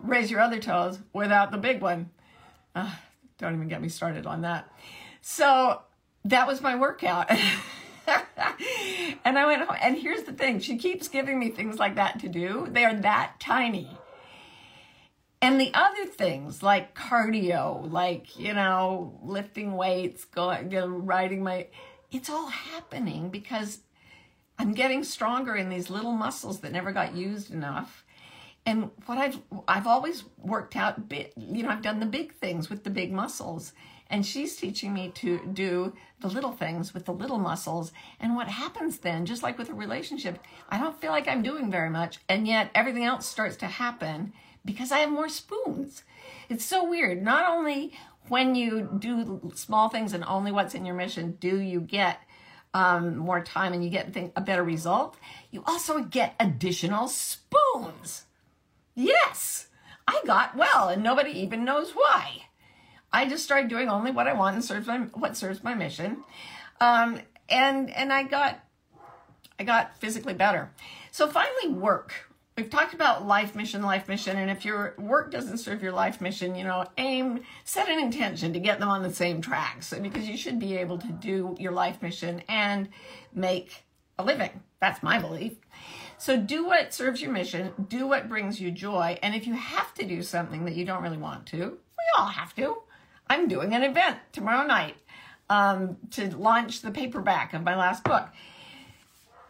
raise 0.00 0.30
your 0.30 0.40
other 0.40 0.58
toes 0.58 0.98
without 1.12 1.50
the 1.52 1.58
big 1.58 1.80
one. 1.80 2.10
Uh, 2.74 2.92
don't 3.38 3.54
even 3.54 3.68
get 3.68 3.80
me 3.80 3.88
started 3.88 4.26
on 4.26 4.42
that. 4.42 4.70
So 5.20 5.80
that 6.24 6.46
was 6.46 6.60
my 6.60 6.76
workout. 6.76 7.30
and 9.24 9.38
I 9.38 9.46
went 9.46 9.62
home. 9.62 9.76
And 9.80 9.96
here's 9.96 10.24
the 10.24 10.32
thing 10.32 10.60
she 10.60 10.76
keeps 10.76 11.08
giving 11.08 11.38
me 11.38 11.50
things 11.50 11.78
like 11.78 11.94
that 11.96 12.20
to 12.20 12.28
do. 12.28 12.68
They 12.70 12.84
are 12.84 12.94
that 12.94 13.34
tiny. 13.40 13.88
And 15.44 15.60
the 15.60 15.72
other 15.74 16.06
things 16.06 16.62
like 16.62 16.94
cardio, 16.94 17.92
like, 17.92 18.38
you 18.38 18.54
know, 18.54 19.20
lifting 19.22 19.76
weights, 19.76 20.24
going, 20.24 20.72
you 20.72 20.80
know, 20.80 20.86
riding 20.86 21.42
my, 21.42 21.66
it's 22.10 22.30
all 22.30 22.46
happening 22.46 23.28
because 23.28 23.80
I'm 24.58 24.72
getting 24.72 25.04
stronger 25.04 25.54
in 25.54 25.68
these 25.68 25.90
little 25.90 26.12
muscles 26.12 26.60
that 26.60 26.72
never 26.72 26.92
got 26.92 27.14
used 27.14 27.52
enough. 27.52 28.06
And 28.64 28.90
what 29.04 29.18
I've, 29.18 29.38
I've 29.68 29.86
always 29.86 30.24
worked 30.38 30.76
out, 30.76 31.12
you 31.36 31.62
know, 31.62 31.68
I've 31.68 31.82
done 31.82 32.00
the 32.00 32.06
big 32.06 32.32
things 32.32 32.70
with 32.70 32.82
the 32.82 32.88
big 32.88 33.12
muscles. 33.12 33.74
And 34.08 34.24
she's 34.24 34.56
teaching 34.56 34.94
me 34.94 35.10
to 35.16 35.44
do 35.52 35.92
the 36.20 36.28
little 36.28 36.52
things 36.52 36.94
with 36.94 37.04
the 37.04 37.12
little 37.12 37.38
muscles. 37.38 37.92
And 38.18 38.34
what 38.34 38.48
happens 38.48 39.00
then, 39.00 39.26
just 39.26 39.42
like 39.42 39.58
with 39.58 39.68
a 39.68 39.74
relationship, 39.74 40.38
I 40.70 40.78
don't 40.78 40.98
feel 40.98 41.10
like 41.10 41.28
I'm 41.28 41.42
doing 41.42 41.70
very 41.70 41.90
much. 41.90 42.18
And 42.30 42.48
yet 42.48 42.70
everything 42.74 43.04
else 43.04 43.26
starts 43.26 43.56
to 43.56 43.66
happen 43.66 44.32
because 44.64 44.92
I 44.92 44.98
have 44.98 45.10
more 45.10 45.28
spoons. 45.28 46.02
It's 46.48 46.64
so 46.64 46.88
weird. 46.88 47.22
Not 47.22 47.48
only 47.48 47.92
when 48.28 48.54
you 48.54 48.88
do 48.98 49.52
small 49.54 49.88
things 49.88 50.12
and 50.12 50.24
only 50.24 50.50
what's 50.50 50.74
in 50.74 50.86
your 50.86 50.94
mission 50.94 51.36
do 51.40 51.58
you 51.58 51.80
get 51.80 52.20
um, 52.72 53.16
more 53.16 53.42
time 53.42 53.72
and 53.72 53.84
you 53.84 53.90
get 53.90 54.16
a 54.34 54.40
better 54.40 54.64
result, 54.64 55.16
you 55.50 55.62
also 55.66 56.02
get 56.02 56.34
additional 56.40 57.08
spoons. 57.08 58.24
Yes, 58.94 59.68
I 60.08 60.20
got 60.26 60.56
well 60.56 60.88
and 60.88 61.02
nobody 61.02 61.30
even 61.40 61.64
knows 61.64 61.92
why. 61.92 62.46
I 63.12 63.28
just 63.28 63.44
started 63.44 63.68
doing 63.68 63.88
only 63.88 64.10
what 64.10 64.26
I 64.26 64.32
want 64.32 64.56
and 64.56 64.64
serves 64.64 64.88
my 64.88 64.98
what 64.98 65.36
serves 65.36 65.62
my 65.62 65.74
mission, 65.74 66.24
um, 66.80 67.20
and 67.48 67.88
and 67.90 68.12
I 68.12 68.24
got 68.24 68.58
I 69.56 69.62
got 69.62 69.96
physically 70.00 70.34
better. 70.34 70.72
So 71.12 71.28
finally, 71.28 71.68
work 71.68 72.12
we've 72.56 72.70
talked 72.70 72.94
about 72.94 73.26
life 73.26 73.54
mission, 73.54 73.82
life 73.82 74.08
mission, 74.08 74.36
and 74.36 74.50
if 74.50 74.64
your 74.64 74.94
work 74.98 75.30
doesn't 75.30 75.58
serve 75.58 75.82
your 75.82 75.92
life 75.92 76.20
mission, 76.20 76.54
you 76.54 76.64
know, 76.64 76.84
aim, 76.98 77.40
set 77.64 77.88
an 77.88 77.98
intention 77.98 78.52
to 78.52 78.60
get 78.60 78.78
them 78.78 78.88
on 78.88 79.02
the 79.02 79.12
same 79.12 79.40
track. 79.40 79.82
So 79.82 80.00
because 80.00 80.28
you 80.28 80.36
should 80.36 80.58
be 80.58 80.76
able 80.76 80.98
to 80.98 81.08
do 81.08 81.56
your 81.58 81.72
life 81.72 82.00
mission 82.00 82.42
and 82.48 82.88
make 83.34 83.84
a 84.18 84.24
living. 84.24 84.62
That's 84.80 85.02
my 85.02 85.18
belief. 85.18 85.54
So 86.18 86.36
do 86.36 86.64
what 86.64 86.94
serves 86.94 87.20
your 87.20 87.32
mission, 87.32 87.72
do 87.88 88.06
what 88.06 88.28
brings 88.28 88.60
you 88.60 88.70
joy, 88.70 89.18
and 89.22 89.34
if 89.34 89.46
you 89.46 89.54
have 89.54 89.92
to 89.94 90.06
do 90.06 90.22
something 90.22 90.64
that 90.64 90.74
you 90.74 90.84
don't 90.84 91.02
really 91.02 91.18
want 91.18 91.46
to, 91.46 91.58
we 91.58 92.04
all 92.16 92.26
have 92.26 92.54
to. 92.54 92.76
I'm 93.26 93.48
doing 93.48 93.74
an 93.74 93.82
event 93.82 94.18
tomorrow 94.32 94.66
night 94.66 94.96
um, 95.50 95.96
to 96.12 96.34
launch 96.36 96.82
the 96.82 96.92
paperback 96.92 97.52
of 97.52 97.62
my 97.62 97.74
last 97.74 98.04
book. 98.04 98.28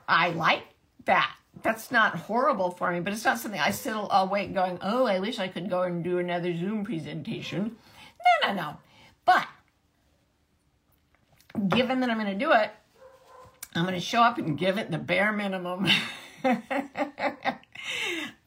I 0.08 0.30
like 0.30 0.64
that 1.04 1.34
that's 1.62 1.90
not 1.90 2.16
horrible 2.16 2.70
for 2.70 2.90
me, 2.92 3.00
but 3.00 3.12
it's 3.12 3.24
not 3.24 3.38
something 3.38 3.60
I 3.60 3.70
sit 3.70 3.94
uh, 3.94 4.08
awake 4.10 4.54
going, 4.54 4.78
oh, 4.82 5.06
I 5.06 5.18
wish 5.18 5.38
I 5.38 5.48
could 5.48 5.70
go 5.70 5.82
and 5.82 6.04
do 6.04 6.18
another 6.18 6.56
Zoom 6.56 6.84
presentation. 6.84 7.76
No, 8.42 8.48
no, 8.48 8.54
no. 8.54 8.76
But 9.24 9.46
given 11.68 12.00
that 12.00 12.10
I'm 12.10 12.18
going 12.18 12.38
to 12.38 12.44
do 12.44 12.52
it, 12.52 12.70
I'm 13.74 13.84
going 13.84 13.94
to 13.94 14.00
show 14.00 14.22
up 14.22 14.38
and 14.38 14.58
give 14.58 14.78
it 14.78 14.90
the 14.90 14.98
bare 14.98 15.32
minimum. 15.32 15.86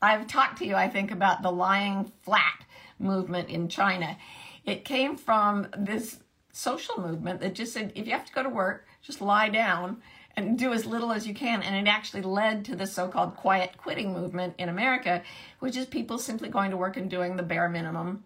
I've 0.01 0.27
talked 0.27 0.59
to 0.59 0.65
you, 0.65 0.75
I 0.75 0.89
think, 0.89 1.11
about 1.11 1.41
the 1.41 1.51
lying 1.51 2.11
flat 2.21 2.65
movement 2.99 3.49
in 3.49 3.67
China. 3.67 4.17
It 4.65 4.85
came 4.85 5.17
from 5.17 5.67
this 5.77 6.19
social 6.51 6.99
movement 6.99 7.41
that 7.41 7.55
just 7.55 7.73
said 7.73 7.91
if 7.95 8.05
you 8.07 8.13
have 8.13 8.25
to 8.25 8.33
go 8.33 8.43
to 8.43 8.49
work, 8.49 8.87
just 9.01 9.21
lie 9.21 9.49
down 9.49 10.01
and 10.37 10.57
do 10.57 10.71
as 10.71 10.85
little 10.85 11.11
as 11.11 11.27
you 11.27 11.33
can. 11.33 11.63
And 11.63 11.75
it 11.75 11.89
actually 11.89 12.21
led 12.21 12.63
to 12.65 12.75
the 12.75 12.85
so 12.85 13.07
called 13.07 13.35
quiet 13.35 13.75
quitting 13.75 14.13
movement 14.13 14.53
in 14.59 14.69
America, 14.69 15.23
which 15.59 15.75
is 15.75 15.87
people 15.87 16.19
simply 16.19 16.47
going 16.47 16.71
to 16.71 16.77
work 16.77 16.95
and 16.95 17.09
doing 17.09 17.35
the 17.35 17.43
bare 17.43 17.67
minimum 17.67 18.23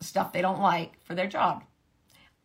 stuff 0.00 0.32
they 0.32 0.40
don't 0.40 0.60
like 0.60 0.98
for 1.04 1.14
their 1.14 1.28
job. 1.28 1.62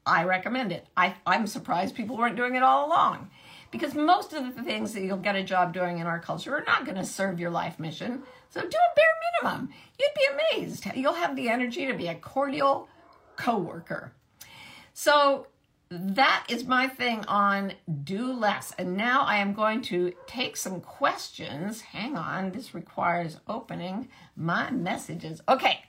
I 0.05 0.25
recommend 0.25 0.71
it. 0.71 0.85
I, 0.97 1.15
I'm 1.25 1.47
surprised 1.47 1.95
people 1.95 2.17
weren't 2.17 2.35
doing 2.35 2.55
it 2.55 2.63
all 2.63 2.87
along 2.87 3.29
because 3.71 3.93
most 3.95 4.33
of 4.33 4.55
the 4.55 4.63
things 4.63 4.93
that 4.93 5.01
you'll 5.01 5.17
get 5.17 5.35
a 5.35 5.43
job 5.43 5.73
doing 5.73 5.99
in 5.99 6.07
our 6.07 6.19
culture 6.19 6.55
are 6.55 6.63
not 6.65 6.85
going 6.85 6.97
to 6.97 7.05
serve 7.05 7.39
your 7.39 7.51
life 7.51 7.79
mission. 7.79 8.23
So 8.49 8.61
do 8.61 8.67
a 8.67 8.95
bare 8.95 9.51
minimum. 9.53 9.69
You'd 9.99 10.09
be 10.15 10.59
amazed. 10.59 10.85
You'll 10.95 11.13
have 11.13 11.35
the 11.35 11.49
energy 11.49 11.85
to 11.85 11.93
be 11.93 12.07
a 12.07 12.15
cordial 12.15 12.89
coworker. 13.35 14.13
So 14.93 15.47
that 15.91 16.45
is 16.47 16.65
my 16.65 16.87
thing 16.87 17.25
on 17.27 17.73
do 18.03 18.31
less. 18.31 18.73
And 18.77 18.95
now 18.95 19.21
I 19.21 19.37
am 19.37 19.53
going 19.53 19.81
to 19.83 20.13
take 20.27 20.55
some 20.55 20.81
questions. 20.81 21.81
Hang 21.81 22.15
on, 22.15 22.51
this 22.51 22.75
requires 22.75 23.37
opening 23.47 24.07
my 24.35 24.69
messages. 24.71 25.41
Okay. 25.49 25.79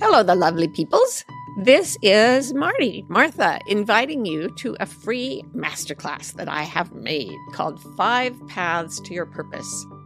Hello, 0.00 0.22
the 0.22 0.34
lovely 0.34 0.68
peoples. 0.68 1.24
This 1.62 1.96
is 2.02 2.52
Marty, 2.52 3.06
Martha, 3.08 3.60
inviting 3.68 4.26
you 4.26 4.50
to 4.56 4.76
a 4.80 4.86
free 4.86 5.44
masterclass 5.54 6.32
that 6.34 6.48
I 6.48 6.64
have 6.64 6.92
made 6.92 7.32
called 7.52 7.80
Five 7.96 8.34
Paths 8.48 9.00
to 9.02 9.14
Your 9.14 9.24
Purpose. 9.24 9.86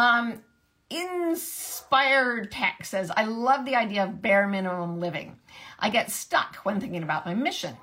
Um, 0.00 0.40
Inspired 0.88 2.50
Tech 2.50 2.86
says, 2.86 3.12
I 3.14 3.24
love 3.24 3.66
the 3.66 3.76
idea 3.76 4.04
of 4.04 4.22
bare 4.22 4.48
minimum 4.48 4.98
living. 4.98 5.38
I 5.78 5.90
get 5.90 6.10
stuck 6.10 6.56
when 6.62 6.80
thinking 6.80 7.02
about 7.02 7.26
my 7.26 7.34
mission. 7.34 7.76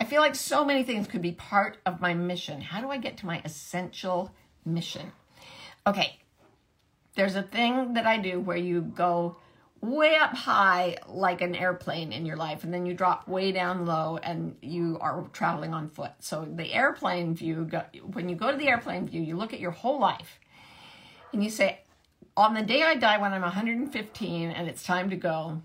I 0.00 0.04
feel 0.04 0.22
like 0.22 0.34
so 0.34 0.64
many 0.64 0.82
things 0.82 1.06
could 1.06 1.20
be 1.20 1.32
part 1.32 1.76
of 1.84 2.00
my 2.00 2.14
mission. 2.14 2.62
How 2.62 2.80
do 2.80 2.88
I 2.88 2.96
get 2.96 3.18
to 3.18 3.26
my 3.26 3.42
essential 3.44 4.34
mission? 4.64 5.12
Okay, 5.86 6.18
there's 7.16 7.36
a 7.36 7.42
thing 7.42 7.92
that 7.92 8.06
I 8.06 8.16
do 8.16 8.40
where 8.40 8.56
you 8.56 8.80
go 8.80 9.36
way 9.82 10.16
up 10.16 10.34
high 10.34 10.96
like 11.06 11.42
an 11.42 11.54
airplane 11.54 12.12
in 12.12 12.24
your 12.24 12.36
life 12.36 12.64
and 12.64 12.72
then 12.72 12.86
you 12.86 12.94
drop 12.94 13.28
way 13.28 13.52
down 13.52 13.84
low 13.84 14.18
and 14.22 14.56
you 14.62 14.98
are 15.00 15.28
traveling 15.32 15.72
on 15.72 15.88
foot 15.88 16.10
so 16.18 16.48
the 16.56 16.74
airplane 16.74 17.32
view 17.32 17.64
when 18.12 18.28
you 18.28 18.34
go 18.34 18.50
to 18.50 18.56
the 18.56 18.66
airplane 18.66 19.06
view 19.06 19.22
you 19.22 19.36
look 19.36 19.52
at 19.52 19.60
your 19.60 19.70
whole 19.70 20.00
life 20.00 20.40
and 21.32 21.42
you 21.42 21.50
say 21.50 21.80
on 22.36 22.54
the 22.54 22.62
day 22.62 22.82
i 22.82 22.94
die 22.94 23.18
when 23.18 23.32
i'm 23.32 23.42
115 23.42 24.50
and 24.50 24.68
it's 24.68 24.82
time 24.82 25.10
to 25.10 25.16
go 25.16 25.60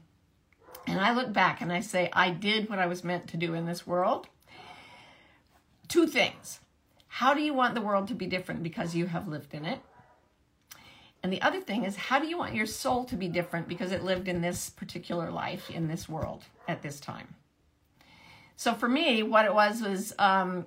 and 0.87 0.99
i 0.99 1.13
look 1.13 1.31
back 1.31 1.61
and 1.61 1.71
i 1.71 1.79
say 1.79 2.09
i 2.13 2.29
did 2.29 2.69
what 2.69 2.79
i 2.79 2.85
was 2.85 3.03
meant 3.03 3.27
to 3.27 3.37
do 3.37 3.53
in 3.53 3.65
this 3.65 3.87
world. 3.87 4.27
Two 5.87 6.07
things. 6.07 6.59
How 7.07 7.35
do 7.35 7.41
you 7.41 7.53
want 7.53 7.75
the 7.75 7.81
world 7.81 8.07
to 8.07 8.15
be 8.15 8.25
different 8.25 8.63
because 8.63 8.95
you 8.95 9.05
have 9.05 9.27
lived 9.27 9.53
in 9.53 9.65
it? 9.65 9.79
And 11.21 11.31
the 11.31 11.41
other 11.41 11.61
thing 11.61 11.83
is, 11.83 11.95
how 11.95 12.19
do 12.19 12.27
you 12.27 12.37
want 12.37 12.55
your 12.55 12.65
soul 12.65 13.05
to 13.05 13.15
be 13.15 13.27
different 13.27 13.67
because 13.67 13.91
it 13.91 14.03
lived 14.03 14.27
in 14.27 14.41
this 14.41 14.71
particular 14.71 15.29
life, 15.29 15.69
in 15.69 15.87
this 15.87 16.09
world 16.09 16.43
at 16.67 16.81
this 16.81 16.99
time? 16.99 17.35
So 18.55 18.73
for 18.73 18.89
me, 18.89 19.21
what 19.21 19.45
it 19.45 19.53
was 19.53 19.81
was, 19.81 20.13
um, 20.17 20.65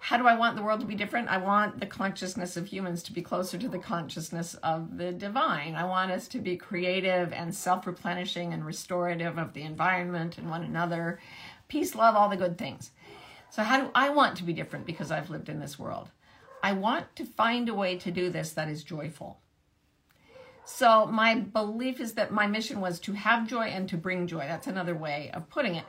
how 0.00 0.16
do 0.16 0.26
I 0.26 0.34
want 0.34 0.56
the 0.56 0.62
world 0.62 0.80
to 0.80 0.86
be 0.86 0.94
different? 0.94 1.28
I 1.28 1.36
want 1.36 1.78
the 1.78 1.86
consciousness 1.86 2.56
of 2.56 2.66
humans 2.66 3.02
to 3.04 3.12
be 3.12 3.20
closer 3.20 3.58
to 3.58 3.68
the 3.68 3.78
consciousness 3.78 4.54
of 4.54 4.96
the 4.96 5.12
divine. 5.12 5.74
I 5.74 5.84
want 5.84 6.10
us 6.10 6.26
to 6.28 6.38
be 6.38 6.56
creative 6.56 7.32
and 7.32 7.54
self 7.54 7.86
replenishing 7.86 8.52
and 8.52 8.64
restorative 8.64 9.38
of 9.38 9.52
the 9.52 9.62
environment 9.62 10.38
and 10.38 10.48
one 10.48 10.64
another. 10.64 11.20
Peace, 11.68 11.94
love, 11.94 12.16
all 12.16 12.30
the 12.30 12.36
good 12.36 12.56
things. 12.56 12.90
So, 13.50 13.62
how 13.62 13.80
do 13.80 13.90
I 13.94 14.08
want 14.08 14.38
to 14.38 14.44
be 14.44 14.54
different 14.54 14.86
because 14.86 15.10
I've 15.10 15.30
lived 15.30 15.50
in 15.50 15.60
this 15.60 15.78
world? 15.78 16.10
I 16.62 16.72
want 16.72 17.14
to 17.16 17.24
find 17.24 17.68
a 17.68 17.74
way 17.74 17.96
to 17.98 18.10
do 18.10 18.30
this 18.30 18.52
that 18.52 18.68
is 18.68 18.82
joyful. 18.82 19.38
So 20.64 21.06
my 21.06 21.34
belief 21.34 22.00
is 22.00 22.12
that 22.14 22.32
my 22.32 22.46
mission 22.46 22.80
was 22.80 23.00
to 23.00 23.12
have 23.12 23.48
joy 23.48 23.64
and 23.64 23.88
to 23.88 23.96
bring 23.96 24.26
joy. 24.26 24.40
That's 24.40 24.68
another 24.68 24.94
way 24.94 25.30
of 25.34 25.50
putting 25.50 25.74
it. 25.74 25.84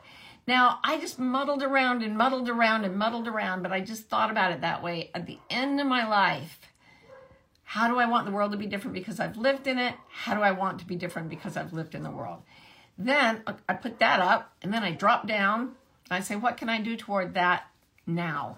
Now, 0.48 0.80
I 0.84 1.00
just 1.00 1.20
muddled 1.20 1.62
around 1.62 2.02
and 2.02 2.18
muddled 2.18 2.50
around 2.50 2.84
and 2.84 2.98
muddled 2.98 3.28
around, 3.28 3.62
but 3.62 3.72
I 3.72 3.80
just 3.80 4.10
thought 4.10 4.32
about 4.32 4.52
it 4.52 4.62
that 4.62 4.82
way. 4.82 5.12
At 5.14 5.28
the 5.28 5.38
end 5.50 5.80
of 5.80 5.88
my 5.88 6.08
life, 6.08 6.60
how 7.64 7.88
do 7.88 8.00
I 8.00 8.06
want 8.06 8.26
the 8.26 8.32
world 8.32 8.52
to 8.52 8.58
be 8.58 8.66
different 8.66 8.96
because 8.96 9.20
I've 9.20 9.38
lived 9.38 9.68
in 9.68 9.78
it? 9.78 9.96
How 10.10 10.34
do 10.34 10.42
I 10.42 10.52
want 10.52 10.80
to 10.80 10.86
be 10.86 10.96
different 10.96 11.30
because 11.30 11.56
I've 11.56 11.74
lived 11.74 11.96
in 11.96 12.04
the 12.04 12.12
world? 12.12 12.42
Then 12.98 13.44
uh, 13.48 13.54
I 13.70 13.76
put 13.76 14.00
that 14.00 14.20
up 14.20 14.54
and 14.62 14.74
then 14.74 14.84
I 14.84 14.92
drop 14.92 15.28
down 15.28 15.62
and 15.62 15.72
I 16.10 16.20
say, 16.20 16.36
what 16.36 16.58
can 16.58 16.70
I 16.70 16.82
do 16.82 16.98
toward 16.98 17.36
that 17.36 17.64
now, 18.06 18.58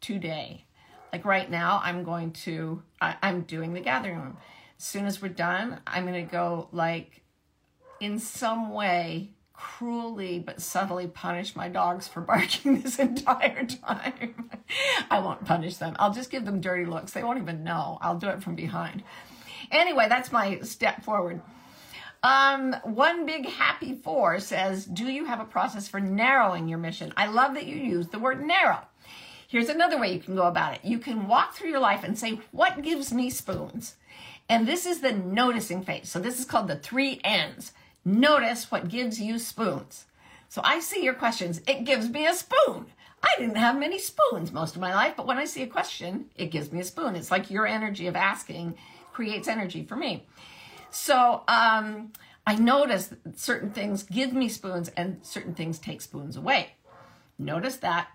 today? 0.00 0.66
Like 1.12 1.24
right 1.24 1.50
now, 1.50 1.80
I'm 1.82 2.04
going 2.04 2.32
to, 2.32 2.82
I, 3.00 3.16
am 3.22 3.42
doing 3.42 3.72
the 3.72 3.80
gathering 3.80 4.18
room. 4.18 4.36
As 4.78 4.84
soon 4.84 5.06
as 5.06 5.20
we're 5.22 5.28
done, 5.28 5.80
I'm 5.86 6.06
going 6.06 6.24
to 6.24 6.30
go 6.30 6.68
like 6.72 7.22
in 8.00 8.18
some 8.18 8.70
way 8.70 9.30
cruelly 9.56 10.38
but 10.38 10.60
subtly 10.60 11.06
punish 11.06 11.56
my 11.56 11.68
dogs 11.68 12.06
for 12.06 12.20
barking 12.22 12.80
this 12.80 12.98
entire 12.98 13.64
time. 13.64 14.50
I 15.10 15.20
won't 15.20 15.44
punish 15.44 15.76
them. 15.76 15.96
I'll 15.98 16.12
just 16.12 16.30
give 16.30 16.44
them 16.44 16.60
dirty 16.60 16.84
looks. 16.84 17.12
They 17.12 17.22
won't 17.22 17.40
even 17.40 17.64
know. 17.64 17.98
I'll 18.00 18.18
do 18.18 18.28
it 18.28 18.42
from 18.42 18.54
behind. 18.54 19.02
Anyway, 19.70 20.06
that's 20.08 20.30
my 20.30 20.60
step 20.60 21.02
forward. 21.02 21.40
Um, 22.22 22.74
one 22.82 23.26
big 23.26 23.46
happy 23.46 23.94
four 23.94 24.40
says, 24.40 24.84
Do 24.84 25.04
you 25.04 25.26
have 25.26 25.40
a 25.40 25.44
process 25.44 25.88
for 25.88 26.00
narrowing 26.00 26.68
your 26.68 26.78
mission? 26.78 27.12
I 27.16 27.26
love 27.26 27.54
that 27.54 27.66
you 27.66 27.76
use 27.76 28.08
the 28.08 28.18
word 28.18 28.44
narrow. 28.44 28.80
Here's 29.48 29.68
another 29.68 29.98
way 29.98 30.12
you 30.12 30.20
can 30.20 30.34
go 30.34 30.46
about 30.46 30.74
it. 30.74 30.80
You 30.82 30.98
can 30.98 31.28
walk 31.28 31.54
through 31.54 31.70
your 31.70 31.80
life 31.80 32.02
and 32.02 32.18
say, 32.18 32.40
What 32.50 32.82
gives 32.82 33.12
me 33.12 33.30
spoons? 33.30 33.96
And 34.48 34.66
this 34.66 34.86
is 34.86 35.00
the 35.00 35.12
noticing 35.12 35.82
phase. 35.82 36.08
So 36.08 36.18
this 36.18 36.38
is 36.38 36.44
called 36.44 36.68
the 36.68 36.76
three 36.76 37.20
N's. 37.24 37.72
Notice 38.06 38.70
what 38.70 38.88
gives 38.88 39.20
you 39.20 39.36
spoons. 39.40 40.04
So 40.48 40.60
I 40.62 40.78
see 40.78 41.02
your 41.02 41.12
questions. 41.12 41.60
It 41.66 41.84
gives 41.84 42.08
me 42.08 42.24
a 42.24 42.34
spoon. 42.34 42.86
I 43.20 43.34
didn't 43.36 43.56
have 43.56 43.76
many 43.76 43.98
spoons 43.98 44.52
most 44.52 44.76
of 44.76 44.80
my 44.80 44.94
life, 44.94 45.14
but 45.16 45.26
when 45.26 45.38
I 45.38 45.44
see 45.44 45.64
a 45.64 45.66
question, 45.66 46.26
it 46.36 46.52
gives 46.52 46.70
me 46.70 46.78
a 46.78 46.84
spoon. 46.84 47.16
It's 47.16 47.32
like 47.32 47.50
your 47.50 47.66
energy 47.66 48.06
of 48.06 48.14
asking 48.14 48.76
creates 49.12 49.48
energy 49.48 49.82
for 49.82 49.96
me. 49.96 50.24
So 50.90 51.42
um, 51.48 52.12
I 52.46 52.54
notice 52.54 53.12
certain 53.34 53.72
things 53.72 54.04
give 54.04 54.32
me 54.32 54.48
spoons 54.48 54.88
and 54.90 55.18
certain 55.26 55.54
things 55.54 55.80
take 55.80 56.00
spoons 56.00 56.36
away. 56.36 56.74
Notice 57.40 57.78
that. 57.78 58.06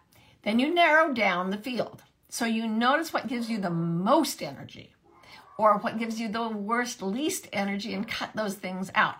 Then 0.43 0.57
you 0.57 0.73
narrow 0.73 1.13
down 1.13 1.49
the 1.49 1.57
field. 1.57 2.01
So 2.29 2.45
you 2.45 2.65
notice 2.65 3.11
what 3.11 3.27
gives 3.27 3.49
you 3.49 3.59
the 3.59 3.69
most 3.69 4.41
energy 4.41 4.95
or 5.57 5.79
what 5.79 5.99
gives 5.99 6.17
you 6.17 6.29
the 6.29 6.47
worst, 6.47 7.01
least 7.01 7.49
energy 7.51 7.93
and 7.93 8.07
cut 8.07 8.29
those 8.33 8.55
things 8.55 8.89
out. 8.95 9.15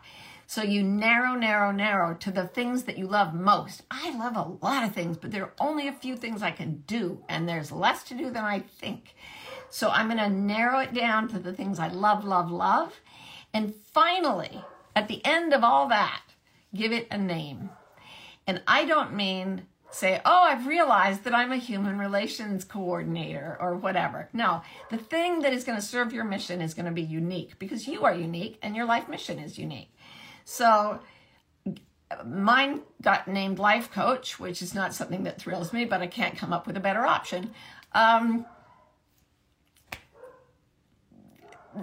So 0.52 0.64
you 0.64 0.84
narrow, 0.84 1.34
narrow, 1.36 1.72
narrow 1.72 2.14
to 2.16 2.30
the 2.30 2.46
things 2.46 2.84
that 2.84 2.98
you 2.98 3.08
love 3.08 3.34
most. 3.34 3.84
I 3.90 4.14
love 4.18 4.36
a 4.36 4.66
lot 4.66 4.84
of 4.84 4.94
things, 4.94 5.16
but 5.16 5.32
there 5.32 5.44
are 5.44 5.54
only 5.62 5.88
a 5.88 5.94
few 5.94 6.18
things 6.18 6.44
I 6.44 6.52
can 6.52 6.84
do, 6.86 7.24
and 7.30 7.48
there's 7.48 7.72
less 7.72 8.04
to 8.04 8.16
do 8.16 8.26
than 8.26 8.44
I 8.44 8.60
think. 8.60 9.16
So 9.70 9.88
I'm 9.92 10.08
going 10.08 10.18
to 10.18 10.28
narrow 10.28 10.80
it 10.80 10.94
down 10.94 11.30
to 11.30 11.40
the 11.40 11.54
things 11.54 11.80
I 11.80 11.88
love, 11.88 12.26
love, 12.26 12.52
love. 12.52 13.00
And 13.54 13.74
finally, 13.74 14.62
at 14.94 15.08
the 15.08 15.26
end 15.26 15.54
of 15.54 15.64
all 15.64 15.88
that, 15.88 16.22
give 16.76 16.92
it 16.92 17.08
a 17.10 17.18
name. 17.18 17.70
And 18.46 18.62
I 18.68 18.84
don't 18.84 19.16
mean 19.16 19.68
say, 19.90 20.22
oh, 20.26 20.44
I've 20.44 20.68
realized 20.68 21.24
that 21.24 21.36
I'm 21.36 21.52
a 21.52 21.58
human 21.58 21.98
relations 21.98 22.64
coordinator 22.64 23.58
or 23.60 23.76
whatever. 23.76 24.30
No, 24.34 24.64
the 24.90 24.98
thing 24.98 25.40
that 25.42 25.54
is 25.54 25.64
going 25.64 25.78
to 25.78 25.86
serve 25.86 26.14
your 26.14 26.24
mission 26.24 26.62
is 26.62 26.74
going 26.74 26.86
to 26.86 26.92
be 26.92 27.02
unique 27.02 27.58
because 27.60 27.88
you 27.88 28.04
are 28.04 28.14
unique 28.14 28.58
and 28.62 28.76
your 28.76 28.86
life 28.86 29.08
mission 29.08 29.40
is 29.40 29.58
unique. 29.58 29.94
So 30.52 31.00
mine 32.26 32.82
got 33.02 33.26
named 33.26 33.58
life 33.58 33.90
coach, 33.90 34.38
which 34.38 34.62
is 34.62 34.76
not 34.76 34.94
something 34.94 35.24
that 35.24 35.40
thrills 35.40 35.72
me, 35.72 35.86
but 35.86 36.02
I 36.02 36.08
can't 36.08 36.38
come 36.38 36.52
up 36.52 36.68
with 36.68 36.76
a 36.76 36.82
better 36.82 37.06
option. 37.06 37.52
Um, 37.94 38.46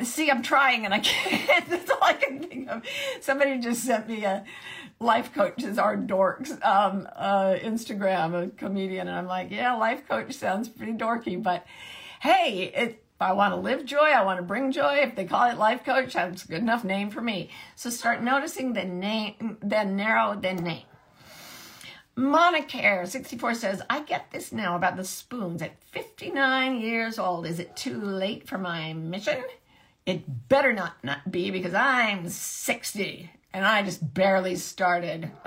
see, 0.02 0.30
I'm 0.30 0.42
trying 0.42 0.84
and 0.84 0.92
I 0.92 0.98
can't. 1.00 1.66
That's 1.70 1.90
all 1.90 2.02
I 2.02 2.12
can 2.12 2.40
think 2.40 2.68
of. 2.68 2.82
Somebody 3.22 3.58
just 3.58 3.84
sent 3.84 4.06
me 4.06 4.26
a 4.26 4.44
life 5.00 5.32
coaches 5.32 5.78
are 5.78 5.96
dorks 5.96 6.50
um, 6.62 7.08
uh, 7.16 7.54
Instagram, 7.54 8.34
a 8.34 8.48
comedian, 8.48 9.08
and 9.08 9.16
I'm 9.16 9.26
like, 9.26 9.50
yeah, 9.50 9.72
life 9.76 10.06
coach 10.06 10.34
sounds 10.34 10.68
pretty 10.68 10.92
dorky, 10.92 11.42
but 11.42 11.64
hey, 12.20 12.70
it, 12.74 13.02
I 13.20 13.32
want 13.32 13.52
to 13.52 13.60
live 13.60 13.84
joy, 13.84 13.96
I 13.98 14.24
want 14.24 14.38
to 14.38 14.44
bring 14.44 14.70
joy. 14.70 14.98
If 15.02 15.16
they 15.16 15.24
call 15.24 15.50
it 15.50 15.58
life 15.58 15.84
coach, 15.84 16.12
that's 16.14 16.44
a 16.44 16.48
good 16.48 16.62
enough 16.62 16.84
name 16.84 17.10
for 17.10 17.20
me. 17.20 17.50
So 17.74 17.90
start 17.90 18.22
noticing 18.22 18.72
the 18.72 18.84
name, 18.84 19.58
then 19.60 19.96
narrow, 19.96 20.38
the 20.40 20.54
name. 20.54 20.84
Monicare 22.16 23.06
64 23.06 23.54
says, 23.54 23.82
I 23.90 24.02
get 24.02 24.30
this 24.30 24.52
now 24.52 24.76
about 24.76 24.96
the 24.96 25.04
spoons. 25.04 25.62
At 25.62 25.82
59 25.82 26.80
years 26.80 27.18
old, 27.18 27.46
is 27.46 27.58
it 27.58 27.76
too 27.76 28.00
late 28.00 28.48
for 28.48 28.58
my 28.58 28.92
mission? 28.92 29.42
It 30.06 30.48
better 30.48 30.72
not, 30.72 31.02
not 31.02 31.30
be 31.30 31.50
because 31.50 31.74
I'm 31.74 32.28
60 32.28 33.30
and 33.52 33.64
I 33.64 33.82
just 33.82 34.14
barely 34.14 34.56
started. 34.56 35.30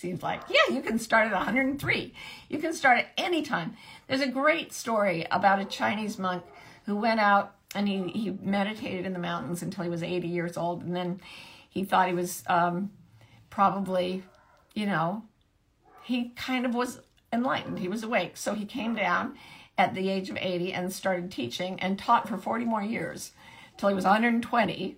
Seems 0.00 0.22
like, 0.22 0.40
yeah, 0.48 0.74
you 0.74 0.80
can 0.80 0.98
start 0.98 1.26
at 1.26 1.34
103. 1.34 2.14
You 2.48 2.58
can 2.58 2.72
start 2.72 3.00
at 3.00 3.08
any 3.18 3.42
time. 3.42 3.76
There's 4.08 4.22
a 4.22 4.28
great 4.28 4.72
story 4.72 5.26
about 5.30 5.60
a 5.60 5.66
Chinese 5.66 6.18
monk 6.18 6.42
who 6.86 6.96
went 6.96 7.20
out 7.20 7.54
and 7.74 7.86
he, 7.86 8.08
he 8.08 8.30
meditated 8.30 9.04
in 9.04 9.12
the 9.12 9.18
mountains 9.18 9.60
until 9.60 9.84
he 9.84 9.90
was 9.90 10.02
80 10.02 10.26
years 10.26 10.56
old. 10.56 10.82
And 10.82 10.96
then 10.96 11.20
he 11.68 11.84
thought 11.84 12.08
he 12.08 12.14
was 12.14 12.42
um, 12.46 12.92
probably, 13.50 14.22
you 14.72 14.86
know, 14.86 15.22
he 16.02 16.30
kind 16.30 16.64
of 16.64 16.74
was 16.74 17.00
enlightened. 17.30 17.78
He 17.78 17.88
was 17.88 18.02
awake. 18.02 18.38
So 18.38 18.54
he 18.54 18.64
came 18.64 18.94
down 18.94 19.36
at 19.76 19.92
the 19.92 20.08
age 20.08 20.30
of 20.30 20.38
80 20.40 20.72
and 20.72 20.90
started 20.90 21.30
teaching 21.30 21.78
and 21.78 21.98
taught 21.98 22.26
for 22.26 22.38
40 22.38 22.64
more 22.64 22.82
years 22.82 23.32
till 23.76 23.90
he 23.90 23.94
was 23.94 24.04
120. 24.04 24.96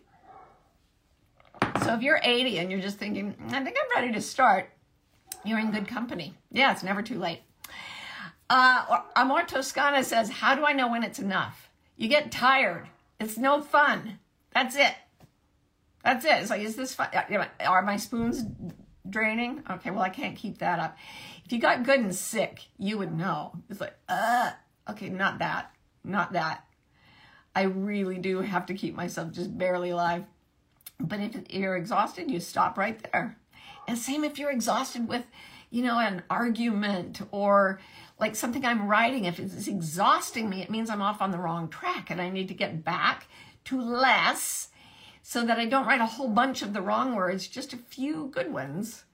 So 1.83 1.93
if 1.93 2.03
you're 2.03 2.21
80 2.23 2.59
and 2.59 2.71
you're 2.71 2.81
just 2.81 2.99
thinking, 2.99 3.35
I 3.49 3.65
think 3.65 3.77
I'm 3.77 4.01
ready 4.01 4.13
to 4.13 4.21
start, 4.21 4.71
you're 5.45 5.59
in 5.59 5.71
good 5.71 5.89
company. 5.89 6.35
Yeah, 6.51 6.73
it's 6.73 6.83
never 6.83 7.03
too 7.03 7.19
late. 7.19 7.41
Uh, 8.51 9.01
Amor 9.17 9.45
Toscana 9.45 10.05
says, 10.05 10.29
How 10.29 10.55
do 10.55 10.65
I 10.65 10.73
know 10.73 10.91
when 10.91 11.03
it's 11.03 11.19
enough? 11.19 11.71
You 11.97 12.09
get 12.09 12.31
tired. 12.31 12.89
It's 13.19 13.39
no 13.39 13.61
fun. 13.61 14.19
That's 14.53 14.77
it. 14.77 14.95
That's 16.05 16.25
it. 16.25 16.33
It's 16.41 16.51
like, 16.51 16.63
is 16.63 16.77
this 16.77 16.95
fun? 16.95 17.09
Are 17.61 17.83
my 17.83 17.97
spoons 17.97 18.45
draining? 19.09 19.63
Okay, 19.71 19.91
well, 19.91 20.03
I 20.03 20.09
can't 20.09 20.37
keep 20.37 20.59
that 20.59 20.79
up. 20.81 20.97
If 21.45 21.53
you 21.53 21.61
got 21.61 21.85
good 21.85 22.01
and 22.01 22.15
sick, 22.15 22.67
you 22.79 22.99
would 22.99 23.17
know. 23.17 23.53
It's 23.71 23.81
like, 23.81 23.97
uh, 24.09 24.51
okay, 24.91 25.09
not 25.09 25.39
that. 25.39 25.71
Not 26.05 26.33
that. 26.33 26.65
I 27.55 27.63
really 27.63 28.19
do 28.19 28.41
have 28.41 28.67
to 28.67 28.75
keep 28.75 28.95
myself 28.95 29.33
just 29.33 29.57
barely 29.57 29.91
alive. 29.91 30.25
But 30.99 31.21
if 31.21 31.37
you're 31.51 31.77
exhausted, 31.77 32.31
you 32.31 32.41
stop 32.41 32.79
right 32.79 33.01
there. 33.13 33.37
And 33.87 33.99
same 33.99 34.25
if 34.25 34.39
you're 34.39 34.51
exhausted 34.51 35.09
with, 35.09 35.25
you 35.71 35.83
know, 35.83 35.99
an 35.99 36.23
argument 36.31 37.21
or 37.31 37.81
like 38.19 38.37
something 38.37 38.65
I'm 38.65 38.89
writing. 38.89 39.25
If 39.25 39.39
it's 39.39 39.67
exhausting 39.67 40.49
me, 40.49 40.63
it 40.63 40.71
means 40.71 40.91
I'm 40.91 41.03
off 41.03 41.21
on 41.21 41.31
the 41.31 41.39
wrong 41.39 41.69
track 41.69 42.11
and 42.11 42.21
I 42.21 42.31
need 42.31 42.49
to 42.49 42.55
get 42.55 42.85
back 42.85 43.27
to 43.65 43.81
less 43.81 44.69
so 45.23 45.45
that 45.45 45.59
I 45.59 45.67
don't 45.67 45.87
write 45.87 46.01
a 46.01 46.07
whole 46.07 46.29
bunch 46.29 46.63
of 46.63 46.73
the 46.73 46.83
wrong 46.83 47.15
words, 47.15 47.47
just 47.47 47.73
a 47.73 47.77
few 47.77 48.29
good 48.33 48.53
ones. 48.53 49.05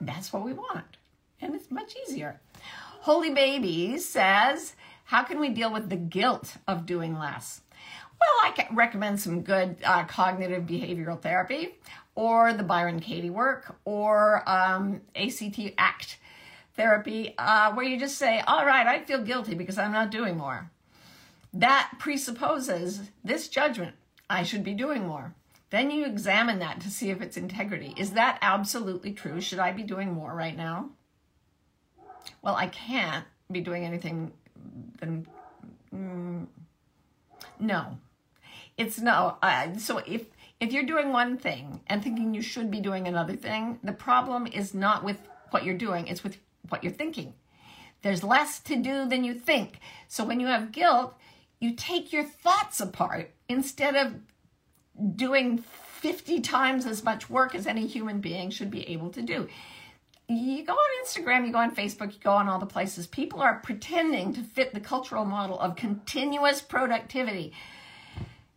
That's 0.00 0.32
what 0.32 0.44
we 0.44 0.52
want. 0.52 0.96
And 1.40 1.54
it's 1.54 1.70
much 1.70 1.94
easier. 2.06 2.40
Holy 3.00 3.30
Baby 3.30 3.98
says, 3.98 4.74
How 5.04 5.22
can 5.22 5.40
we 5.40 5.48
deal 5.48 5.72
with 5.72 5.88
the 5.88 5.96
guilt 5.96 6.56
of 6.68 6.86
doing 6.86 7.18
less? 7.18 7.62
Well, 8.20 8.52
I 8.52 8.68
recommend 8.72 9.20
some 9.20 9.42
good 9.42 9.76
uh, 9.84 10.04
cognitive 10.04 10.64
behavioral 10.64 11.20
therapy 11.20 11.74
or 12.14 12.52
the 12.52 12.62
Byron 12.62 13.00
Katie 13.00 13.30
work 13.30 13.76
or 13.84 14.48
um, 14.48 15.00
ACT 15.16 15.58
ACT 15.78 16.18
therapy, 16.74 17.34
uh, 17.38 17.72
where 17.72 17.84
you 17.84 17.98
just 17.98 18.18
say, 18.18 18.40
All 18.46 18.64
right, 18.64 18.86
I 18.86 19.00
feel 19.00 19.22
guilty 19.22 19.54
because 19.54 19.78
I'm 19.78 19.92
not 19.92 20.10
doing 20.10 20.36
more. 20.36 20.70
That 21.52 21.92
presupposes 21.98 23.10
this 23.22 23.48
judgment 23.48 23.94
I 24.30 24.42
should 24.42 24.64
be 24.64 24.72
doing 24.72 25.06
more. 25.06 25.34
Then 25.70 25.90
you 25.90 26.04
examine 26.04 26.58
that 26.58 26.80
to 26.80 26.90
see 26.90 27.10
if 27.10 27.20
it's 27.22 27.36
integrity. 27.36 27.94
Is 27.96 28.12
that 28.12 28.38
absolutely 28.42 29.12
true? 29.12 29.40
Should 29.40 29.58
I 29.58 29.72
be 29.72 29.82
doing 29.82 30.12
more 30.12 30.34
right 30.34 30.56
now? 30.56 30.90
Well, 32.42 32.56
I 32.56 32.66
can't 32.66 33.24
be 33.50 33.60
doing 33.60 33.84
anything 33.84 34.32
than. 35.00 35.26
Mm, 35.94 36.46
no. 37.60 37.98
It's 38.76 38.98
no. 38.98 39.36
Uh, 39.42 39.76
so 39.78 39.98
if 39.98 40.26
if 40.62 40.72
you're 40.72 40.84
doing 40.84 41.10
one 41.10 41.36
thing 41.36 41.80
and 41.88 42.04
thinking 42.04 42.32
you 42.32 42.40
should 42.40 42.70
be 42.70 42.80
doing 42.80 43.08
another 43.08 43.34
thing, 43.34 43.80
the 43.82 43.92
problem 43.92 44.46
is 44.46 44.72
not 44.72 45.02
with 45.02 45.18
what 45.50 45.64
you're 45.64 45.76
doing, 45.76 46.06
it's 46.06 46.22
with 46.22 46.38
what 46.68 46.84
you're 46.84 46.92
thinking. 46.92 47.34
There's 48.02 48.22
less 48.22 48.60
to 48.60 48.76
do 48.76 49.08
than 49.08 49.24
you 49.24 49.34
think. 49.34 49.80
So 50.06 50.24
when 50.24 50.38
you 50.38 50.46
have 50.46 50.70
guilt, 50.70 51.18
you 51.58 51.74
take 51.74 52.12
your 52.12 52.22
thoughts 52.22 52.80
apart 52.80 53.32
instead 53.48 53.96
of 53.96 54.14
doing 55.16 55.58
50 55.58 56.38
times 56.40 56.86
as 56.86 57.02
much 57.02 57.28
work 57.28 57.56
as 57.56 57.66
any 57.66 57.88
human 57.88 58.20
being 58.20 58.50
should 58.50 58.70
be 58.70 58.88
able 58.88 59.10
to 59.10 59.22
do. 59.22 59.48
You 60.28 60.64
go 60.64 60.74
on 60.74 61.04
Instagram, 61.04 61.44
you 61.44 61.52
go 61.52 61.58
on 61.58 61.74
Facebook, 61.74 62.12
you 62.12 62.20
go 62.22 62.34
on 62.34 62.48
all 62.48 62.60
the 62.60 62.66
places. 62.66 63.08
People 63.08 63.40
are 63.40 63.58
pretending 63.64 64.32
to 64.34 64.42
fit 64.42 64.74
the 64.74 64.80
cultural 64.80 65.24
model 65.24 65.58
of 65.58 65.74
continuous 65.74 66.60
productivity. 66.60 67.52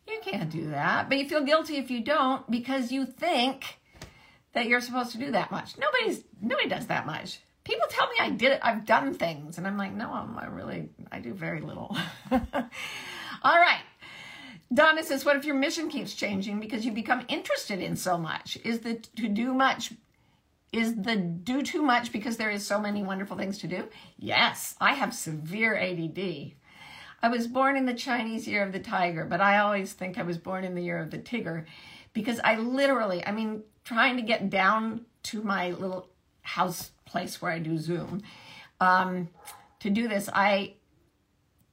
You 0.07 0.19
can't 0.21 0.49
do 0.49 0.69
that, 0.69 1.09
but 1.09 1.17
you 1.17 1.27
feel 1.27 1.43
guilty 1.43 1.77
if 1.77 1.89
you 1.89 2.01
don't 2.01 2.49
because 2.49 2.91
you 2.91 3.05
think 3.05 3.79
that 4.53 4.67
you're 4.67 4.81
supposed 4.81 5.11
to 5.13 5.17
do 5.17 5.31
that 5.31 5.51
much. 5.51 5.77
Nobody's 5.77 6.23
nobody 6.41 6.69
does 6.69 6.87
that 6.87 7.05
much. 7.05 7.39
People 7.63 7.87
tell 7.89 8.07
me 8.07 8.15
I 8.19 8.29
did 8.29 8.51
it, 8.51 8.59
I've 8.61 8.85
done 8.85 9.15
things, 9.15 9.57
and 9.57 9.65
I'm 9.65 9.77
like, 9.77 9.93
no, 9.93 10.13
I'm, 10.13 10.37
I 10.37 10.45
really 10.45 10.89
I 11.11 11.19
do 11.19 11.33
very 11.33 11.61
little. 11.61 11.95
all 12.31 12.39
right. 13.43 13.81
Donna 14.73 15.03
says, 15.03 15.25
What 15.25 15.35
if 15.35 15.45
your 15.45 15.55
mission 15.55 15.89
keeps 15.89 16.13
changing 16.13 16.59
because 16.59 16.85
you 16.85 16.91
become 16.91 17.25
interested 17.27 17.79
in 17.79 17.95
so 17.95 18.17
much? 18.17 18.57
Is 18.63 18.79
the 18.79 18.95
to 19.15 19.27
do 19.27 19.53
much 19.53 19.91
is 20.75 20.95
the 20.95 21.15
do 21.15 21.61
too 21.61 21.81
much 21.81 22.11
because 22.11 22.37
there 22.37 22.49
is 22.49 22.65
so 22.65 22.79
many 22.79 23.01
wonderful 23.01 23.37
things 23.37 23.59
to 23.59 23.67
do? 23.67 23.87
Yes, 24.17 24.75
I 24.81 24.93
have 24.93 25.13
severe 25.13 25.75
ADD. 25.77 26.53
I 27.25 27.27
was 27.27 27.47
born 27.47 27.75
in 27.75 27.87
the 27.87 27.93
Chinese 27.95 28.47
year 28.47 28.61
of 28.61 28.71
the 28.71 28.79
tiger, 28.79 29.25
but 29.25 29.41
I 29.41 29.57
always 29.57 29.93
think 29.93 30.19
I 30.19 30.21
was 30.21 30.37
born 30.37 30.63
in 30.63 30.75
the 30.75 30.83
year 30.83 30.99
of 30.99 31.09
the 31.09 31.17
tigger 31.17 31.65
because 32.13 32.39
I 32.43 32.57
literally, 32.57 33.25
I 33.25 33.31
mean, 33.31 33.63
trying 33.83 34.17
to 34.17 34.21
get 34.21 34.51
down 34.51 35.07
to 35.23 35.41
my 35.41 35.71
little 35.71 36.07
house 36.43 36.91
place 37.05 37.41
where 37.41 37.51
I 37.51 37.57
do 37.57 37.79
Zoom 37.79 38.21
um, 38.79 39.29
to 39.79 39.89
do 39.89 40.07
this, 40.07 40.29
I 40.31 40.73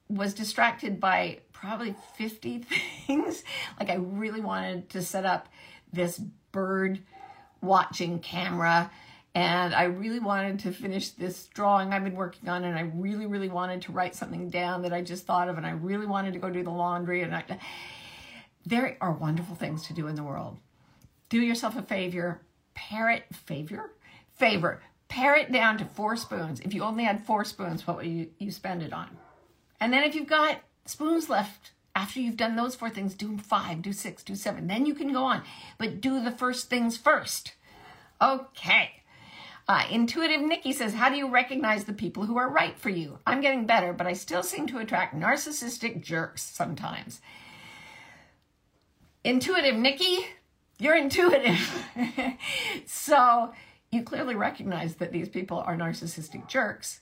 was 0.08 0.32
distracted 0.32 0.98
by 0.98 1.40
probably 1.52 1.96
50 2.16 2.58
things. 3.06 3.44
like 3.78 3.90
I 3.90 3.96
really 3.96 4.40
wanted 4.40 4.88
to 4.88 5.02
set 5.02 5.26
up 5.26 5.50
this 5.92 6.18
bird 6.52 7.00
watching 7.60 8.20
camera 8.20 8.90
and 9.34 9.74
I 9.74 9.84
really 9.84 10.18
wanted 10.18 10.58
to 10.60 10.72
finish 10.72 11.10
this 11.10 11.46
drawing 11.46 11.92
I've 11.92 12.04
been 12.04 12.14
working 12.14 12.48
on 12.48 12.64
and 12.64 12.76
I 12.78 12.82
really 12.94 13.26
really 13.26 13.48
wanted 13.48 13.82
to 13.82 13.92
write 13.92 14.14
something 14.14 14.50
down 14.50 14.82
that 14.82 14.92
I 14.92 15.02
just 15.02 15.24
thought 15.24 15.48
of 15.48 15.56
and 15.56 15.66
I 15.66 15.70
really 15.70 16.06
wanted 16.06 16.34
to 16.34 16.38
go 16.38 16.50
do 16.50 16.62
the 16.62 16.70
laundry 16.70 17.22
and 17.22 17.34
I 17.34 17.44
there 18.64 18.96
are 19.00 19.12
wonderful 19.12 19.56
things 19.56 19.86
to 19.86 19.92
do 19.92 20.06
in 20.06 20.14
the 20.14 20.22
world. 20.22 20.58
Do 21.28 21.40
yourself 21.40 21.76
a 21.76 21.82
favor, 21.82 22.42
parrot 22.74 23.24
favor, 23.32 23.92
favor, 24.36 24.82
pare 25.08 25.36
it 25.36 25.50
down 25.50 25.78
to 25.78 25.84
four 25.84 26.16
spoons. 26.16 26.60
If 26.60 26.72
you 26.72 26.82
only 26.82 27.04
had 27.04 27.26
four 27.26 27.44
spoons, 27.44 27.86
what 27.86 27.96
would 27.96 28.06
you, 28.06 28.28
you 28.38 28.50
spend 28.50 28.82
it 28.82 28.92
on? 28.92 29.16
And 29.80 29.92
then 29.92 30.04
if 30.04 30.14
you've 30.14 30.28
got 30.28 30.60
spoons 30.86 31.28
left 31.28 31.72
after 31.94 32.20
you've 32.20 32.36
done 32.36 32.56
those 32.56 32.74
four 32.74 32.88
things, 32.88 33.14
do 33.14 33.36
five, 33.38 33.82
do 33.82 33.92
six, 33.92 34.22
do 34.22 34.34
seven. 34.34 34.68
Then 34.68 34.86
you 34.86 34.94
can 34.94 35.12
go 35.12 35.24
on. 35.24 35.42
But 35.78 36.00
do 36.00 36.22
the 36.22 36.30
first 36.30 36.70
things 36.70 36.96
first. 36.96 37.54
Okay. 38.20 39.01
Uh, 39.68 39.84
Intuitive 39.90 40.40
Nikki 40.40 40.72
says, 40.72 40.94
How 40.94 41.08
do 41.08 41.16
you 41.16 41.28
recognize 41.28 41.84
the 41.84 41.92
people 41.92 42.24
who 42.24 42.36
are 42.36 42.50
right 42.50 42.76
for 42.78 42.90
you? 42.90 43.18
I'm 43.26 43.40
getting 43.40 43.66
better, 43.66 43.92
but 43.92 44.06
I 44.06 44.12
still 44.12 44.42
seem 44.42 44.66
to 44.68 44.78
attract 44.78 45.14
narcissistic 45.14 46.02
jerks 46.02 46.42
sometimes. 46.42 47.20
Intuitive 49.24 49.76
Nikki, 49.76 50.26
you're 50.78 50.96
intuitive. 50.96 51.86
so 52.86 53.52
you 53.92 54.02
clearly 54.02 54.34
recognize 54.34 54.96
that 54.96 55.12
these 55.12 55.28
people 55.28 55.58
are 55.58 55.76
narcissistic 55.76 56.48
jerks. 56.48 57.00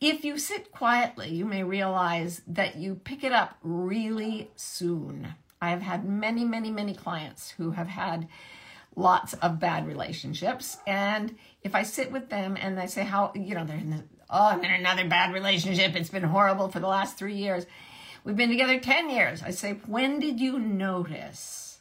If 0.00 0.24
you 0.24 0.38
sit 0.38 0.70
quietly, 0.70 1.30
you 1.30 1.44
may 1.44 1.64
realize 1.64 2.42
that 2.46 2.76
you 2.76 2.94
pick 2.94 3.24
it 3.24 3.32
up 3.32 3.58
really 3.62 4.50
soon. 4.54 5.34
I 5.60 5.70
have 5.70 5.82
had 5.82 6.08
many, 6.08 6.44
many, 6.44 6.70
many 6.70 6.94
clients 6.94 7.50
who 7.50 7.72
have 7.72 7.88
had 7.88 8.28
lots 9.00 9.34
of 9.34 9.58
bad 9.58 9.86
relationships. 9.86 10.78
And 10.86 11.36
if 11.62 11.74
I 11.74 11.82
sit 11.82 12.12
with 12.12 12.28
them 12.28 12.56
and 12.60 12.78
I 12.78 12.86
say, 12.86 13.04
How, 13.04 13.32
you 13.34 13.54
know, 13.54 13.64
they're 13.64 13.76
in 13.76 13.90
the, 13.90 14.04
oh, 14.28 14.48
I'm 14.48 14.64
in 14.64 14.70
another 14.70 15.08
bad 15.08 15.32
relationship. 15.32 15.96
It's 15.96 16.10
been 16.10 16.22
horrible 16.22 16.68
for 16.68 16.80
the 16.80 16.86
last 16.86 17.16
three 17.16 17.36
years. 17.36 17.66
We've 18.22 18.36
been 18.36 18.50
together 18.50 18.78
10 18.78 19.10
years. 19.10 19.42
I 19.42 19.50
say, 19.50 19.72
When 19.86 20.20
did 20.20 20.40
you 20.40 20.58
notice 20.58 21.78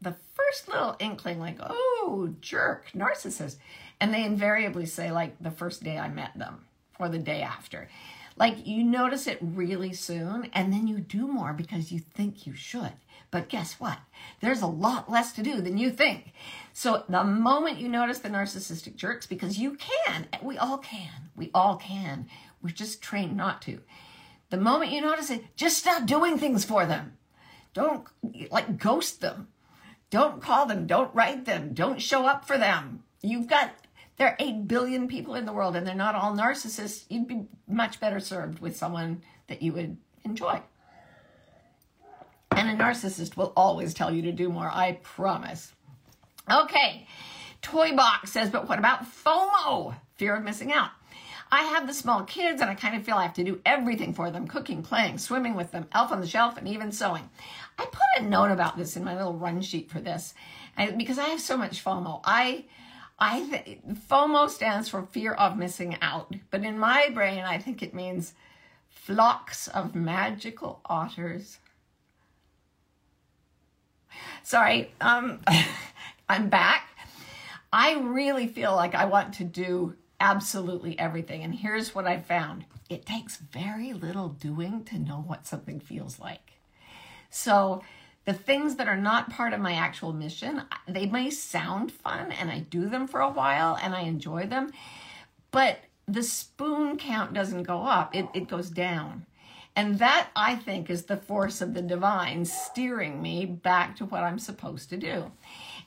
the 0.00 0.16
first 0.34 0.68
little 0.68 0.96
inkling, 0.98 1.38
like, 1.38 1.58
oh, 1.60 2.34
jerk, 2.40 2.90
narcissist? 2.94 3.56
And 4.00 4.12
they 4.12 4.24
invariably 4.24 4.86
say, 4.86 5.12
like, 5.12 5.36
the 5.40 5.50
first 5.50 5.82
day 5.84 5.98
I 5.98 6.08
met 6.08 6.36
them 6.36 6.64
or 6.98 7.08
the 7.08 7.18
day 7.18 7.42
after. 7.42 7.88
Like 8.36 8.66
you 8.66 8.82
notice 8.82 9.26
it 9.26 9.38
really 9.40 9.92
soon 9.92 10.50
and 10.52 10.72
then 10.72 10.86
you 10.86 10.98
do 10.98 11.28
more 11.28 11.52
because 11.52 11.92
you 11.92 12.00
think 12.00 12.46
you 12.46 12.54
should. 12.54 12.92
But 13.30 13.48
guess 13.48 13.74
what? 13.80 13.98
There's 14.40 14.62
a 14.62 14.66
lot 14.66 15.10
less 15.10 15.32
to 15.32 15.42
do 15.42 15.60
than 15.60 15.78
you 15.78 15.90
think. 15.90 16.32
So 16.72 17.04
the 17.08 17.24
moment 17.24 17.78
you 17.78 17.88
notice 17.88 18.18
the 18.18 18.28
narcissistic 18.28 18.96
jerks, 18.96 19.26
because 19.26 19.58
you 19.58 19.76
can, 19.76 20.26
we 20.42 20.58
all 20.58 20.78
can, 20.78 21.30
we 21.36 21.50
all 21.54 21.76
can, 21.76 22.28
we're 22.62 22.70
just 22.70 23.02
trained 23.02 23.36
not 23.36 23.62
to. 23.62 23.80
The 24.50 24.56
moment 24.56 24.92
you 24.92 25.00
notice 25.00 25.30
it, 25.30 25.44
just 25.56 25.78
stop 25.78 26.06
doing 26.06 26.38
things 26.38 26.64
for 26.64 26.86
them. 26.86 27.16
Don't 27.72 28.06
like 28.50 28.78
ghost 28.78 29.20
them. 29.20 29.48
Don't 30.10 30.40
call 30.40 30.66
them. 30.66 30.86
Don't 30.86 31.14
write 31.14 31.44
them. 31.44 31.74
Don't 31.74 32.00
show 32.00 32.26
up 32.26 32.46
for 32.46 32.56
them. 32.56 33.02
You've 33.20 33.48
got 33.48 33.72
there 34.16 34.28
are 34.28 34.36
8 34.38 34.68
billion 34.68 35.08
people 35.08 35.34
in 35.34 35.44
the 35.44 35.52
world 35.52 35.76
and 35.76 35.86
they're 35.86 35.94
not 35.94 36.14
all 36.14 36.34
narcissists. 36.34 37.04
You'd 37.08 37.26
be 37.26 37.46
much 37.66 38.00
better 38.00 38.20
served 38.20 38.60
with 38.60 38.76
someone 38.76 39.22
that 39.48 39.62
you 39.62 39.72
would 39.72 39.96
enjoy. 40.24 40.60
And 42.52 42.70
a 42.70 42.82
narcissist 42.82 43.36
will 43.36 43.52
always 43.56 43.92
tell 43.92 44.14
you 44.14 44.22
to 44.22 44.32
do 44.32 44.48
more, 44.48 44.70
I 44.72 45.00
promise. 45.02 45.72
Okay. 46.50 47.06
Toy 47.62 47.96
Box 47.96 48.30
says, 48.30 48.50
but 48.50 48.68
what 48.68 48.78
about 48.78 49.04
FOMO? 49.04 49.96
Fear 50.16 50.36
of 50.36 50.44
missing 50.44 50.72
out. 50.72 50.90
I 51.50 51.62
have 51.62 51.86
the 51.86 51.94
small 51.94 52.22
kids 52.22 52.60
and 52.60 52.70
I 52.70 52.74
kind 52.74 52.96
of 52.96 53.04
feel 53.04 53.16
I 53.16 53.22
have 53.22 53.34
to 53.34 53.44
do 53.44 53.60
everything 53.66 54.14
for 54.14 54.30
them 54.30 54.46
cooking, 54.46 54.82
playing, 54.82 55.18
swimming 55.18 55.54
with 55.54 55.72
them, 55.72 55.86
elf 55.92 56.12
on 56.12 56.20
the 56.20 56.26
shelf, 56.26 56.56
and 56.56 56.68
even 56.68 56.92
sewing. 56.92 57.28
I 57.78 57.86
put 57.86 58.00
a 58.18 58.22
note 58.22 58.50
about 58.50 58.76
this 58.76 58.96
in 58.96 59.04
my 59.04 59.16
little 59.16 59.34
run 59.34 59.60
sheet 59.60 59.90
for 59.90 60.00
this 60.00 60.34
because 60.96 61.18
I 61.18 61.24
have 61.24 61.40
so 61.40 61.56
much 61.56 61.84
FOMO. 61.84 62.20
I 62.24 62.64
I 63.18 63.40
th- 63.48 63.80
FOMO 64.08 64.50
stands 64.50 64.88
for 64.88 65.02
fear 65.02 65.32
of 65.32 65.56
missing 65.56 65.96
out, 66.02 66.34
but 66.50 66.64
in 66.64 66.78
my 66.78 67.10
brain, 67.10 67.44
I 67.44 67.58
think 67.58 67.82
it 67.82 67.94
means 67.94 68.34
flocks 68.88 69.68
of 69.68 69.94
magical 69.94 70.80
otters. 70.86 71.58
Sorry, 74.42 74.92
um, 75.00 75.40
I'm 76.28 76.48
back. 76.48 76.88
I 77.72 77.94
really 77.96 78.46
feel 78.46 78.74
like 78.74 78.94
I 78.94 79.04
want 79.04 79.34
to 79.34 79.44
do 79.44 79.96
absolutely 80.20 80.98
everything. 80.98 81.42
And 81.42 81.54
here's 81.54 81.94
what 81.94 82.06
I 82.06 82.20
found 82.20 82.64
it 82.88 83.06
takes 83.06 83.36
very 83.36 83.92
little 83.92 84.28
doing 84.28 84.84
to 84.84 84.98
know 84.98 85.24
what 85.26 85.46
something 85.46 85.80
feels 85.80 86.18
like. 86.20 86.52
So, 87.30 87.82
the 88.24 88.32
things 88.32 88.76
that 88.76 88.88
are 88.88 88.96
not 88.96 89.30
part 89.30 89.52
of 89.52 89.60
my 89.60 89.74
actual 89.74 90.12
mission, 90.12 90.62
they 90.88 91.06
may 91.06 91.30
sound 91.30 91.92
fun 91.92 92.32
and 92.32 92.50
I 92.50 92.60
do 92.60 92.88
them 92.88 93.06
for 93.06 93.20
a 93.20 93.30
while 93.30 93.78
and 93.80 93.94
I 93.94 94.02
enjoy 94.02 94.46
them, 94.46 94.72
but 95.50 95.80
the 96.06 96.22
spoon 96.22 96.96
count 96.96 97.32
doesn't 97.32 97.64
go 97.64 97.82
up, 97.82 98.14
it, 98.14 98.26
it 98.34 98.48
goes 98.48 98.70
down. 98.70 99.26
And 99.76 99.98
that, 99.98 100.28
I 100.36 100.54
think, 100.54 100.88
is 100.88 101.04
the 101.04 101.16
force 101.16 101.60
of 101.60 101.74
the 101.74 101.82
divine 101.82 102.44
steering 102.44 103.20
me 103.20 103.44
back 103.44 103.96
to 103.96 104.04
what 104.04 104.22
I'm 104.22 104.38
supposed 104.38 104.88
to 104.90 104.96
do. 104.96 105.32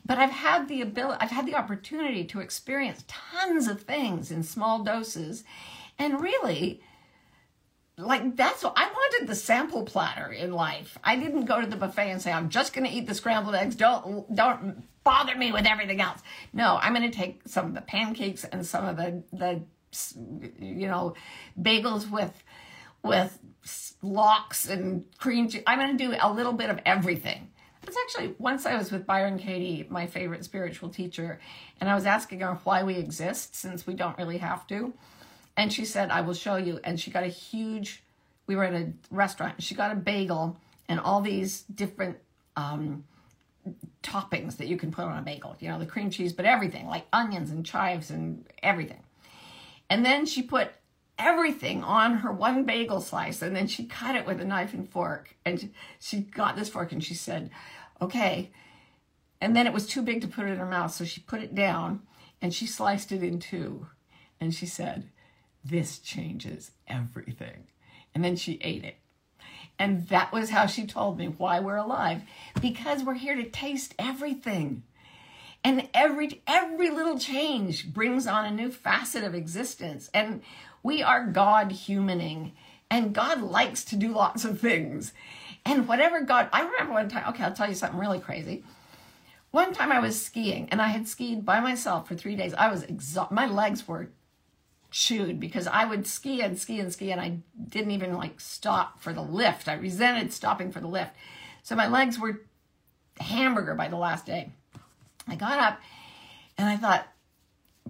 But 0.05 0.17
I've 0.17 0.31
had 0.31 0.67
the 0.67 0.81
ability, 0.81 1.17
I've 1.21 1.31
had 1.31 1.45
the 1.45 1.55
opportunity 1.55 2.25
to 2.25 2.41
experience 2.41 3.05
tons 3.07 3.67
of 3.67 3.83
things 3.83 4.29
in 4.29 4.43
small 4.43 4.83
doses. 4.83 5.45
And 5.97 6.21
really, 6.21 6.81
like 7.97 8.35
that's 8.35 8.63
what 8.63 8.73
I 8.75 8.85
wanted 8.85 9.27
the 9.27 9.35
sample 9.35 9.83
platter 9.83 10.31
in 10.31 10.51
life. 10.51 10.97
I 11.03 11.15
didn't 11.15 11.45
go 11.45 11.59
to 11.59 11.67
the 11.67 11.75
buffet 11.75 12.11
and 12.11 12.21
say 12.21 12.31
I'm 12.31 12.49
just 12.49 12.73
going 12.73 12.85
to 12.85 12.93
eat 12.93 13.07
the 13.07 13.15
scrambled 13.15 13.55
eggs. 13.55 13.75
Don't 13.75 14.33
don't 14.35 14.83
bother 15.03 15.35
me 15.35 15.51
with 15.51 15.65
everything 15.65 15.99
else. 15.99 16.21
No, 16.53 16.77
I'm 16.81 16.93
going 16.93 17.09
to 17.09 17.15
take 17.15 17.41
some 17.45 17.65
of 17.65 17.73
the 17.73 17.81
pancakes 17.81 18.43
and 18.43 18.65
some 18.65 18.85
of 18.85 18.97
the 18.97 19.23
the 19.33 19.61
you 20.59 20.87
know 20.87 21.15
bagels 21.59 22.09
with 22.09 22.43
with 23.03 23.39
lox 24.03 24.69
and 24.69 25.05
cream 25.17 25.49
cheese. 25.49 25.63
I'm 25.65 25.79
going 25.79 25.97
to 25.97 26.07
do 26.11 26.15
a 26.21 26.31
little 26.31 26.53
bit 26.53 26.69
of 26.69 26.79
everything. 26.85 27.49
It's 27.81 27.97
actually 27.97 28.35
once 28.37 28.67
I 28.67 28.77
was 28.77 28.91
with 28.91 29.07
Byron 29.07 29.39
Katie, 29.39 29.87
my 29.89 30.05
favorite 30.05 30.43
spiritual 30.43 30.89
teacher, 30.89 31.39
and 31.79 31.89
I 31.89 31.95
was 31.95 32.05
asking 32.05 32.41
her 32.41 32.59
why 32.63 32.83
we 32.83 32.95
exist 32.95 33.55
since 33.55 33.87
we 33.87 33.95
don't 33.95 34.17
really 34.19 34.37
have 34.37 34.67
to. 34.67 34.93
And 35.57 35.73
she 35.73 35.83
said, 35.83 36.11
I 36.11 36.21
will 36.21 36.35
show 36.35 36.55
you. 36.55 36.79
And 36.83 36.99
she 36.99 37.09
got 37.09 37.23
a 37.23 37.27
huge, 37.27 38.03
we 38.45 38.55
were 38.55 38.63
at 38.63 38.73
a 38.73 38.93
restaurant, 39.09 39.61
she 39.61 39.75
got 39.75 39.91
a 39.91 39.95
bagel 39.95 40.57
and 40.87 40.99
all 40.99 41.19
these 41.19 41.63
different 41.63 42.17
um, 42.55 43.03
toppings 44.03 44.57
that 44.57 44.67
you 44.67 44.77
can 44.77 44.91
put 44.91 45.05
on 45.05 45.17
a 45.17 45.21
bagel, 45.21 45.57
you 45.59 45.67
know, 45.67 45.79
the 45.79 45.85
cream 45.85 46.11
cheese, 46.11 46.31
but 46.31 46.45
everything, 46.45 46.87
like 46.87 47.07
onions 47.11 47.49
and 47.49 47.65
chives 47.65 48.11
and 48.11 48.45
everything. 48.61 49.01
And 49.89 50.05
then 50.05 50.25
she 50.25 50.43
put 50.43 50.71
everything 51.17 51.83
on 51.83 52.17
her 52.17 52.31
one 52.31 52.63
bagel 52.63 53.01
slice 53.01 53.41
and 53.41 53.55
then 53.55 53.67
she 53.67 53.85
cut 53.85 54.15
it 54.15 54.25
with 54.25 54.39
a 54.39 54.45
knife 54.45 54.73
and 54.73 54.87
fork. 54.87 55.35
And 55.43 55.73
she 55.99 56.21
got 56.21 56.55
this 56.55 56.69
fork 56.69 56.91
and 56.91 57.03
she 57.03 57.15
said, 57.15 57.49
okay. 57.99 58.51
And 59.41 59.55
then 59.55 59.65
it 59.65 59.73
was 59.73 59.87
too 59.87 60.03
big 60.03 60.21
to 60.21 60.27
put 60.27 60.45
it 60.45 60.51
in 60.51 60.57
her 60.57 60.65
mouth. 60.65 60.93
So 60.93 61.03
she 61.03 61.21
put 61.21 61.41
it 61.41 61.55
down 61.55 62.01
and 62.41 62.53
she 62.53 62.67
sliced 62.67 63.11
it 63.11 63.23
in 63.23 63.39
two. 63.39 63.87
And 64.39 64.53
she 64.53 64.67
said, 64.67 65.09
this 65.67 65.99
changes 65.99 66.71
everything. 66.87 67.67
And 68.13 68.23
then 68.23 68.35
she 68.35 68.59
ate 68.61 68.83
it. 68.83 68.97
And 69.79 70.07
that 70.07 70.31
was 70.31 70.49
how 70.49 70.65
she 70.65 70.87
told 70.87 71.17
me 71.17 71.27
why 71.27 71.59
we're 71.59 71.75
alive. 71.75 72.23
Because 72.59 73.03
we're 73.03 73.13
here 73.13 73.35
to 73.35 73.43
taste 73.43 73.93
everything. 73.99 74.83
And 75.63 75.89
every 75.93 76.41
every 76.47 76.89
little 76.89 77.19
change 77.19 77.93
brings 77.93 78.25
on 78.25 78.45
a 78.45 78.51
new 78.51 78.71
facet 78.71 79.23
of 79.23 79.35
existence. 79.35 80.09
And 80.13 80.41
we 80.81 81.03
are 81.03 81.27
God 81.27 81.71
humaning. 81.71 82.53
And 82.89 83.13
God 83.13 83.41
likes 83.41 83.83
to 83.85 83.95
do 83.95 84.13
lots 84.13 84.45
of 84.45 84.59
things. 84.59 85.13
And 85.65 85.87
whatever 85.87 86.21
God, 86.21 86.47
I 86.53 86.61
remember 86.61 86.93
one 86.93 87.09
time, 87.09 87.27
okay, 87.29 87.43
I'll 87.43 87.53
tell 87.53 87.67
you 87.67 87.75
something 87.75 87.99
really 87.99 88.19
crazy. 88.19 88.63
One 89.51 89.73
time 89.73 89.91
I 89.91 89.99
was 89.99 90.21
skiing 90.21 90.69
and 90.69 90.81
I 90.81 90.87
had 90.87 91.07
skied 91.07 91.45
by 91.45 91.59
myself 91.59 92.07
for 92.07 92.15
three 92.15 92.35
days. 92.35 92.53
I 92.53 92.69
was 92.69 92.83
exhausted. 92.83 93.33
My 93.33 93.47
legs 93.47 93.87
were 93.87 94.09
chewed 94.97 95.39
because 95.39 95.67
I 95.67 95.85
would 95.85 96.07
ski 96.07 96.41
and 96.41 96.57
ski 96.57 96.79
and 96.79 96.91
ski 96.91 97.11
and 97.11 97.21
I 97.21 97.37
didn't 97.69 97.91
even 97.91 98.15
like 98.15 98.39
stop 98.39 98.99
for 98.99 99.13
the 99.13 99.21
lift. 99.21 99.67
I 99.67 99.75
resented 99.75 100.33
stopping 100.33 100.71
for 100.71 100.79
the 100.79 100.87
lift. 100.87 101.11
So 101.61 101.75
my 101.75 101.87
legs 101.87 102.17
were 102.17 102.41
hamburger 103.19 103.75
by 103.75 103.89
the 103.89 103.95
last 103.95 104.25
day. 104.25 104.49
I 105.27 105.35
got 105.35 105.59
up 105.59 105.79
and 106.57 106.67
I 106.67 106.77
thought, 106.77 107.07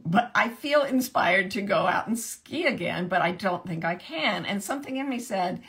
but 0.05 0.31
I 0.35 0.49
feel 0.49 0.83
inspired 0.83 1.49
to 1.51 1.61
go 1.61 1.87
out 1.87 2.07
and 2.07 2.19
ski 2.19 2.65
again, 2.65 3.07
but 3.07 3.21
I 3.21 3.31
don't 3.31 3.65
think 3.65 3.85
I 3.85 3.95
can. 3.95 4.45
And 4.45 4.61
something 4.61 4.97
in 4.97 5.07
me 5.07 5.19
said, 5.19 5.61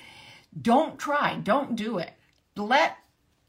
don't 0.60 0.98
try, 0.98 1.36
don't 1.36 1.76
do 1.76 1.98
it. 1.98 2.10
Let 2.56 2.96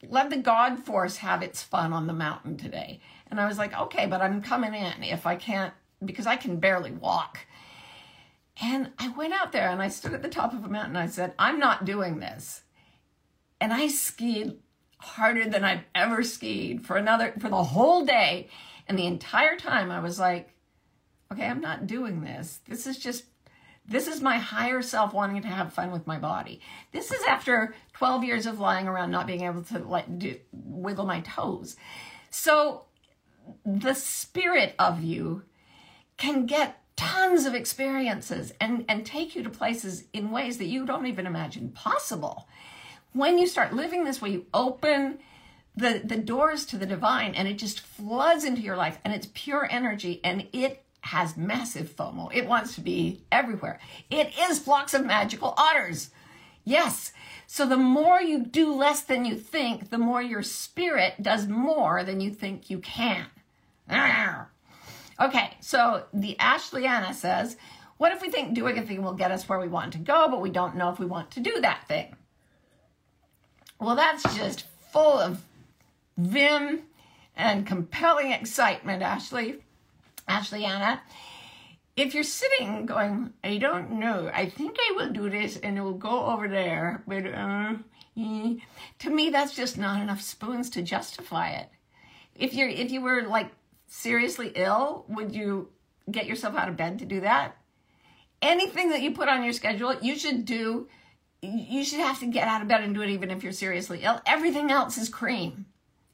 let 0.08 0.30
the 0.30 0.38
God 0.38 0.78
force 0.86 1.18
have 1.18 1.42
its 1.42 1.64
fun 1.64 1.92
on 1.92 2.06
the 2.06 2.14
mountain 2.14 2.56
today. 2.56 3.02
And 3.32 3.42
I 3.42 3.48
was 3.48 3.58
like, 3.58 3.76
okay, 3.76 4.06
but 4.06 4.22
I'm 4.22 4.44
coming 4.44 4.76
in 4.76 5.04
if 5.04 5.26
I 5.26 5.36
can't 5.36 5.74
because 6.06 6.28
I 6.28 6.36
can 6.36 6.58
barely 6.58 6.92
walk. 6.92 7.40
And 8.62 8.92
I 9.00 9.10
went 9.10 9.34
out 9.34 9.52
there 9.52 9.70
and 9.70 9.82
I 9.82 9.88
stood 9.88 10.14
at 10.14 10.22
the 10.22 10.30
top 10.30 10.54
of 10.54 10.66
a 10.66 10.70
mountain. 10.70 10.98
I 10.98 11.08
said, 11.08 11.34
I'm 11.40 11.60
not 11.60 11.86
doing 11.86 12.20
this. 12.20 12.62
And 13.62 13.74
I 13.74 13.88
skied 13.88 14.58
harder 14.98 15.50
than 15.50 15.64
I've 15.64 15.84
ever 15.96 16.24
skied 16.24 16.86
for 16.86 16.98
another, 16.98 17.34
for 17.40 17.50
the 17.50 17.64
whole 17.64 18.06
day. 18.06 18.50
And 18.88 18.98
the 18.98 19.06
entire 19.06 19.56
time 19.56 19.92
I 19.92 20.00
was 20.00 20.20
like, 20.20 20.54
okay, 21.32 21.46
I'm 21.46 21.62
not 21.62 21.88
doing 21.88 22.22
this. 22.22 22.60
This 22.68 22.86
is 22.86 22.98
just, 22.98 23.26
this 23.86 24.08
is 24.08 24.22
my 24.22 24.38
higher 24.38 24.82
self 24.82 25.14
wanting 25.14 25.42
to 25.42 25.48
have 25.48 25.74
fun 25.74 25.92
with 25.92 26.06
my 26.06 26.18
body. 26.18 26.60
This 26.92 27.12
is 27.12 27.24
after 27.24 27.74
12 27.94 28.24
years 28.24 28.46
of 28.46 28.60
lying 28.60 28.88
around, 28.88 29.12
not 29.12 29.28
being 29.28 29.44
able 29.44 29.64
to 29.64 29.80
like 29.80 30.20
do, 30.20 30.36
wiggle 30.52 31.06
my 31.06 31.22
toes. 31.22 31.78
So 32.30 32.86
the 33.66 33.94
spirit 33.94 34.76
of 34.78 35.02
you 35.02 35.44
can 36.18 36.46
get 36.46 36.82
tons 37.00 37.46
of 37.46 37.56
experiences 37.56 38.52
and, 38.60 38.84
and 38.90 39.06
take 39.06 39.34
you 39.34 39.42
to 39.42 39.50
places 39.50 40.04
in 40.12 40.32
ways 40.32 40.58
that 40.58 40.66
you 40.66 40.86
don't 40.86 41.06
even 41.06 41.26
imagine 41.26 41.70
possible. 41.70 42.46
When 43.14 43.38
you 43.38 43.48
start 43.48 43.74
living 43.74 44.04
this 44.04 44.22
way, 44.22 44.32
you 44.32 44.48
open 44.54 45.20
the, 45.78 46.02
the 46.04 46.18
doors 46.18 46.66
to 46.66 46.78
the 46.78 46.86
divine 46.86 47.36
and 47.36 47.48
it 47.48 47.54
just 47.54 47.80
floods 47.80 48.44
into 48.44 48.62
your 48.62 48.76
life 48.76 49.00
and 49.06 49.14
it's 49.14 49.30
pure 49.34 49.66
energy 49.72 50.20
and 50.26 50.50
it 50.52 50.84
has 51.00 51.38
massive 51.38 51.90
FOMO. 51.96 52.36
It 52.36 52.46
wants 52.46 52.76
to 52.76 52.82
be 52.82 53.24
everywhere. 53.32 53.80
It 54.10 54.34
is 54.38 54.60
flocks 54.60 54.94
of 54.94 55.06
magical 55.06 55.54
otters. 55.58 56.10
Yes. 56.66 57.14
So 57.48 57.66
the 57.66 57.78
more 57.78 58.22
you 58.22 58.44
do 58.44 58.74
less 58.76 59.04
than 59.04 59.24
you 59.24 59.38
think, 59.38 59.90
the 59.90 59.98
more 59.98 60.22
your 60.22 60.44
spirit 60.44 61.24
does 61.24 61.48
more 61.48 62.04
than 62.04 62.20
you 62.20 62.32
think 62.32 62.70
you 62.70 62.80
can. 62.80 63.28
Okay, 65.20 65.58
so 65.60 66.06
the 66.14 66.38
Ashleyanna 66.40 67.14
says, 67.14 67.58
what 67.98 68.14
if 68.14 68.22
we 68.22 68.30
think 68.30 68.54
doing 68.54 68.78
a 68.78 68.82
thing 68.82 69.04
will 69.04 69.14
get 69.14 69.32
us 69.32 69.50
where 69.50 69.60
we 69.60 69.68
want 69.68 69.92
to 69.94 70.00
go, 70.00 70.30
but 70.30 70.40
we 70.40 70.50
don't 70.50 70.78
know 70.78 70.90
if 70.90 71.00
we 71.00 71.06
want 71.06 71.32
to 71.32 71.42
do 71.42 71.60
that 71.60 71.86
thing? 71.88 72.16
Well, 73.80 73.96
that's 73.96 74.24
just 74.36 74.66
full 74.94 75.20
of 75.20 75.44
vim 76.18 76.84
and 77.36 77.68
compelling 77.68 78.32
excitement, 78.32 79.04
Ashley, 79.04 79.60
Ashleyanna. 80.28 81.02
If 81.98 82.14
you're 82.14 82.24
sitting 82.24 82.86
going, 82.86 83.34
I 83.44 83.58
don't 83.58 84.00
know, 84.00 84.32
I 84.34 84.50
think 84.50 84.78
I 84.80 84.94
will 84.96 85.10
do 85.10 85.30
this 85.30 85.58
and 85.58 85.78
it 85.78 85.82
will 85.82 85.94
go 85.94 86.28
over 86.28 86.48
there, 86.48 87.04
but 87.06 87.26
uh, 87.26 87.74
to 88.16 89.10
me, 89.10 89.30
that's 89.30 89.54
just 89.54 89.78
not 89.78 90.02
enough 90.02 90.22
spoons 90.22 90.70
to 90.72 90.82
justify 90.82 91.52
it. 91.52 91.70
If 92.36 92.54
you're, 92.54 92.70
if 92.70 92.92
you 92.92 93.02
were 93.02 93.24
like 93.24 93.52
seriously 93.90 94.52
ill, 94.56 95.04
would 95.10 95.36
you 95.36 95.70
get 96.10 96.28
yourself 96.28 96.56
out 96.56 96.70
of 96.70 96.78
bed 96.78 97.00
to 97.00 97.06
do 97.06 97.20
that? 97.22 97.58
Anything 98.42 98.90
that 98.90 99.02
you 99.02 99.12
put 99.12 99.28
on 99.28 99.44
your 99.44 99.52
schedule, 99.54 99.96
you 100.02 100.16
should 100.18 100.46
do. 100.46 100.88
You 101.42 101.84
should 101.84 102.00
have 102.00 102.20
to 102.20 102.28
get 102.28 102.48
out 102.48 102.62
of 102.62 102.68
bed 102.68 102.84
and 102.84 102.94
do 102.94 103.02
it 103.02 103.10
even 103.10 103.32
if 103.32 103.44
you're 103.44 103.52
seriously 103.52 104.02
ill. 104.04 104.22
Everything 104.26 104.72
else 104.72 104.98
is 104.98 105.10
cream. 105.10 105.66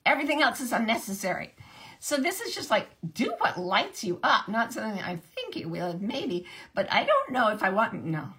Everything 0.05 0.41
else 0.41 0.59
is 0.61 0.71
unnecessary. 0.71 1.53
So 1.99 2.17
this 2.17 2.41
is 2.41 2.53
just 2.53 2.69
like 2.69 2.87
do 3.13 3.33
what 3.39 3.59
lights 3.59 4.03
you 4.03 4.19
up, 4.23 4.47
not 4.47 4.73
something 4.73 5.01
I 5.01 5.17
think 5.17 5.55
you 5.55 5.69
will, 5.69 5.97
maybe, 5.99 6.45
but 6.73 6.91
I 6.91 7.03
don't 7.03 7.31
know 7.31 7.49
if 7.49 7.63
I 7.63 7.69
want. 7.69 8.05
No, 8.05 8.29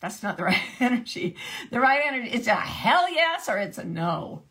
that's 0.00 0.22
not 0.22 0.36
the 0.36 0.44
right 0.44 0.60
energy. 0.80 1.36
The 1.70 1.80
right 1.80 2.02
energy 2.04 2.30
is 2.30 2.46
a 2.46 2.54
hell 2.54 3.10
yes 3.10 3.48
or 3.48 3.58
it's 3.58 3.78
a 3.78 3.84
no. 3.84 4.42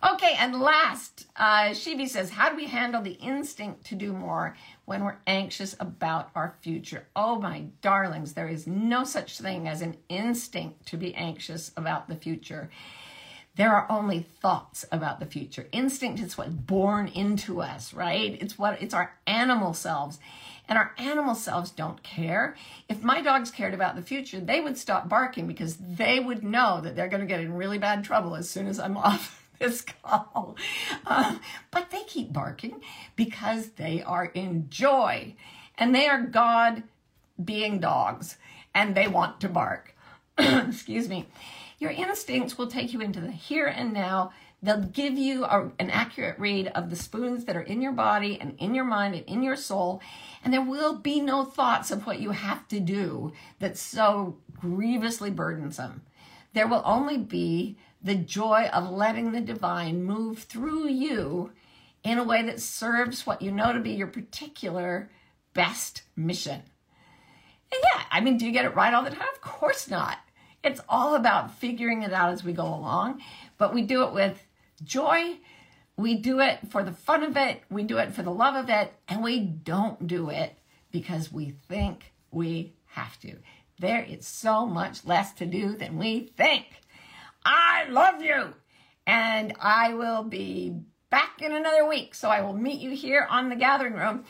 Okay, 0.00 0.36
and 0.38 0.60
last, 0.60 1.26
uh, 1.34 1.70
Shibi 1.70 2.08
says, 2.08 2.30
How 2.30 2.50
do 2.50 2.56
we 2.56 2.66
handle 2.66 3.02
the 3.02 3.12
instinct 3.12 3.84
to 3.86 3.96
do 3.96 4.12
more 4.12 4.56
when 4.84 5.02
we're 5.02 5.16
anxious 5.26 5.74
about 5.80 6.30
our 6.36 6.54
future? 6.60 7.08
Oh, 7.16 7.40
my 7.40 7.64
darlings, 7.82 8.34
there 8.34 8.46
is 8.46 8.66
no 8.66 9.02
such 9.02 9.38
thing 9.38 9.66
as 9.66 9.82
an 9.82 9.96
instinct 10.08 10.86
to 10.86 10.96
be 10.96 11.14
anxious 11.14 11.72
about 11.76 12.08
the 12.08 12.14
future. 12.14 12.70
There 13.56 13.74
are 13.74 13.90
only 13.90 14.24
thoughts 14.40 14.84
about 14.92 15.18
the 15.18 15.26
future. 15.26 15.66
Instinct 15.72 16.20
is 16.20 16.38
what's 16.38 16.54
born 16.54 17.08
into 17.08 17.60
us, 17.60 17.92
right? 17.92 18.38
It's 18.40 18.56
what 18.56 18.80
it's 18.80 18.94
our 18.94 19.14
animal 19.26 19.74
selves. 19.74 20.20
And 20.68 20.78
our 20.78 20.92
animal 20.96 21.34
selves 21.34 21.72
don't 21.72 22.00
care. 22.04 22.54
If 22.88 23.02
my 23.02 23.20
dogs 23.20 23.50
cared 23.50 23.74
about 23.74 23.96
the 23.96 24.02
future, 24.02 24.38
they 24.38 24.60
would 24.60 24.78
stop 24.78 25.08
barking 25.08 25.48
because 25.48 25.76
they 25.76 26.20
would 26.20 26.44
know 26.44 26.80
that 26.82 26.94
they're 26.94 27.08
going 27.08 27.22
to 27.22 27.26
get 27.26 27.40
in 27.40 27.54
really 27.54 27.78
bad 27.78 28.04
trouble 28.04 28.36
as 28.36 28.48
soon 28.48 28.68
as 28.68 28.78
I'm 28.78 28.96
off 28.96 29.47
this 29.60 29.82
call. 29.82 30.56
Uh, 31.06 31.38
but 31.70 31.90
they 31.90 32.02
keep 32.04 32.32
barking 32.32 32.82
because 33.16 33.70
they 33.70 34.02
are 34.02 34.26
in 34.26 34.68
joy 34.70 35.34
and 35.76 35.94
they 35.94 36.06
are 36.06 36.22
God 36.22 36.82
being 37.42 37.78
dogs 37.78 38.36
and 38.74 38.94
they 38.94 39.08
want 39.08 39.40
to 39.40 39.48
bark. 39.48 39.94
Excuse 40.38 41.08
me. 41.08 41.26
Your 41.78 41.90
instincts 41.90 42.58
will 42.58 42.66
take 42.66 42.92
you 42.92 43.00
into 43.00 43.20
the 43.20 43.30
here 43.30 43.66
and 43.66 43.92
now. 43.92 44.32
They'll 44.60 44.82
give 44.82 45.16
you 45.16 45.44
a, 45.44 45.70
an 45.78 45.90
accurate 45.90 46.38
read 46.38 46.66
of 46.68 46.90
the 46.90 46.96
spoons 46.96 47.44
that 47.44 47.56
are 47.56 47.62
in 47.62 47.80
your 47.80 47.92
body 47.92 48.38
and 48.40 48.56
in 48.58 48.74
your 48.74 48.84
mind 48.84 49.14
and 49.14 49.24
in 49.26 49.44
your 49.44 49.54
soul. 49.54 50.02
And 50.42 50.52
there 50.52 50.62
will 50.62 50.96
be 50.96 51.20
no 51.20 51.44
thoughts 51.44 51.92
of 51.92 52.06
what 52.06 52.18
you 52.18 52.32
have 52.32 52.66
to 52.68 52.80
do 52.80 53.32
that's 53.60 53.80
so 53.80 54.36
grievously 54.58 55.30
burdensome. 55.30 56.02
There 56.54 56.66
will 56.66 56.82
only 56.84 57.18
be 57.18 57.76
the 58.02 58.14
joy 58.14 58.68
of 58.72 58.90
letting 58.90 59.32
the 59.32 59.40
divine 59.40 60.04
move 60.04 60.40
through 60.40 60.88
you 60.88 61.52
in 62.04 62.18
a 62.18 62.24
way 62.24 62.42
that 62.42 62.60
serves 62.60 63.26
what 63.26 63.42
you 63.42 63.50
know 63.50 63.72
to 63.72 63.80
be 63.80 63.90
your 63.90 64.06
particular 64.06 65.10
best 65.52 66.02
mission. 66.16 66.62
And 67.72 67.80
yeah, 67.82 68.02
I 68.10 68.20
mean, 68.20 68.38
do 68.38 68.46
you 68.46 68.52
get 68.52 68.64
it 68.64 68.74
right 68.74 68.94
all 68.94 69.02
the 69.02 69.10
time? 69.10 69.28
Of 69.34 69.40
course 69.40 69.90
not. 69.90 70.18
It's 70.62 70.80
all 70.88 71.14
about 71.14 71.58
figuring 71.58 72.02
it 72.02 72.12
out 72.12 72.32
as 72.32 72.42
we 72.42 72.52
go 72.52 72.66
along, 72.66 73.20
but 73.58 73.74
we 73.74 73.82
do 73.82 74.04
it 74.04 74.12
with 74.12 74.42
joy. 74.82 75.36
We 75.96 76.14
do 76.14 76.40
it 76.40 76.60
for 76.70 76.82
the 76.82 76.92
fun 76.92 77.22
of 77.22 77.36
it. 77.36 77.62
We 77.70 77.82
do 77.82 77.98
it 77.98 78.12
for 78.12 78.22
the 78.22 78.30
love 78.30 78.54
of 78.54 78.70
it. 78.70 78.92
And 79.08 79.22
we 79.22 79.40
don't 79.40 80.06
do 80.06 80.30
it 80.30 80.56
because 80.90 81.32
we 81.32 81.50
think 81.68 82.12
we 82.30 82.74
have 82.86 83.18
to. 83.20 83.36
There 83.78 84.02
is 84.02 84.26
so 84.26 84.66
much 84.66 85.04
less 85.04 85.32
to 85.34 85.46
do 85.46 85.76
than 85.76 85.98
we 85.98 86.32
think. 86.36 86.80
I 87.48 87.86
love 87.88 88.22
you. 88.22 88.54
And 89.06 89.54
I 89.58 89.94
will 89.94 90.22
be 90.22 90.74
back 91.10 91.40
in 91.40 91.52
another 91.52 91.88
week. 91.88 92.14
So 92.14 92.28
I 92.28 92.42
will 92.42 92.52
meet 92.52 92.80
you 92.80 92.90
here 92.90 93.26
on 93.30 93.48
the 93.48 93.56
gathering 93.56 93.94
room. 93.94 94.24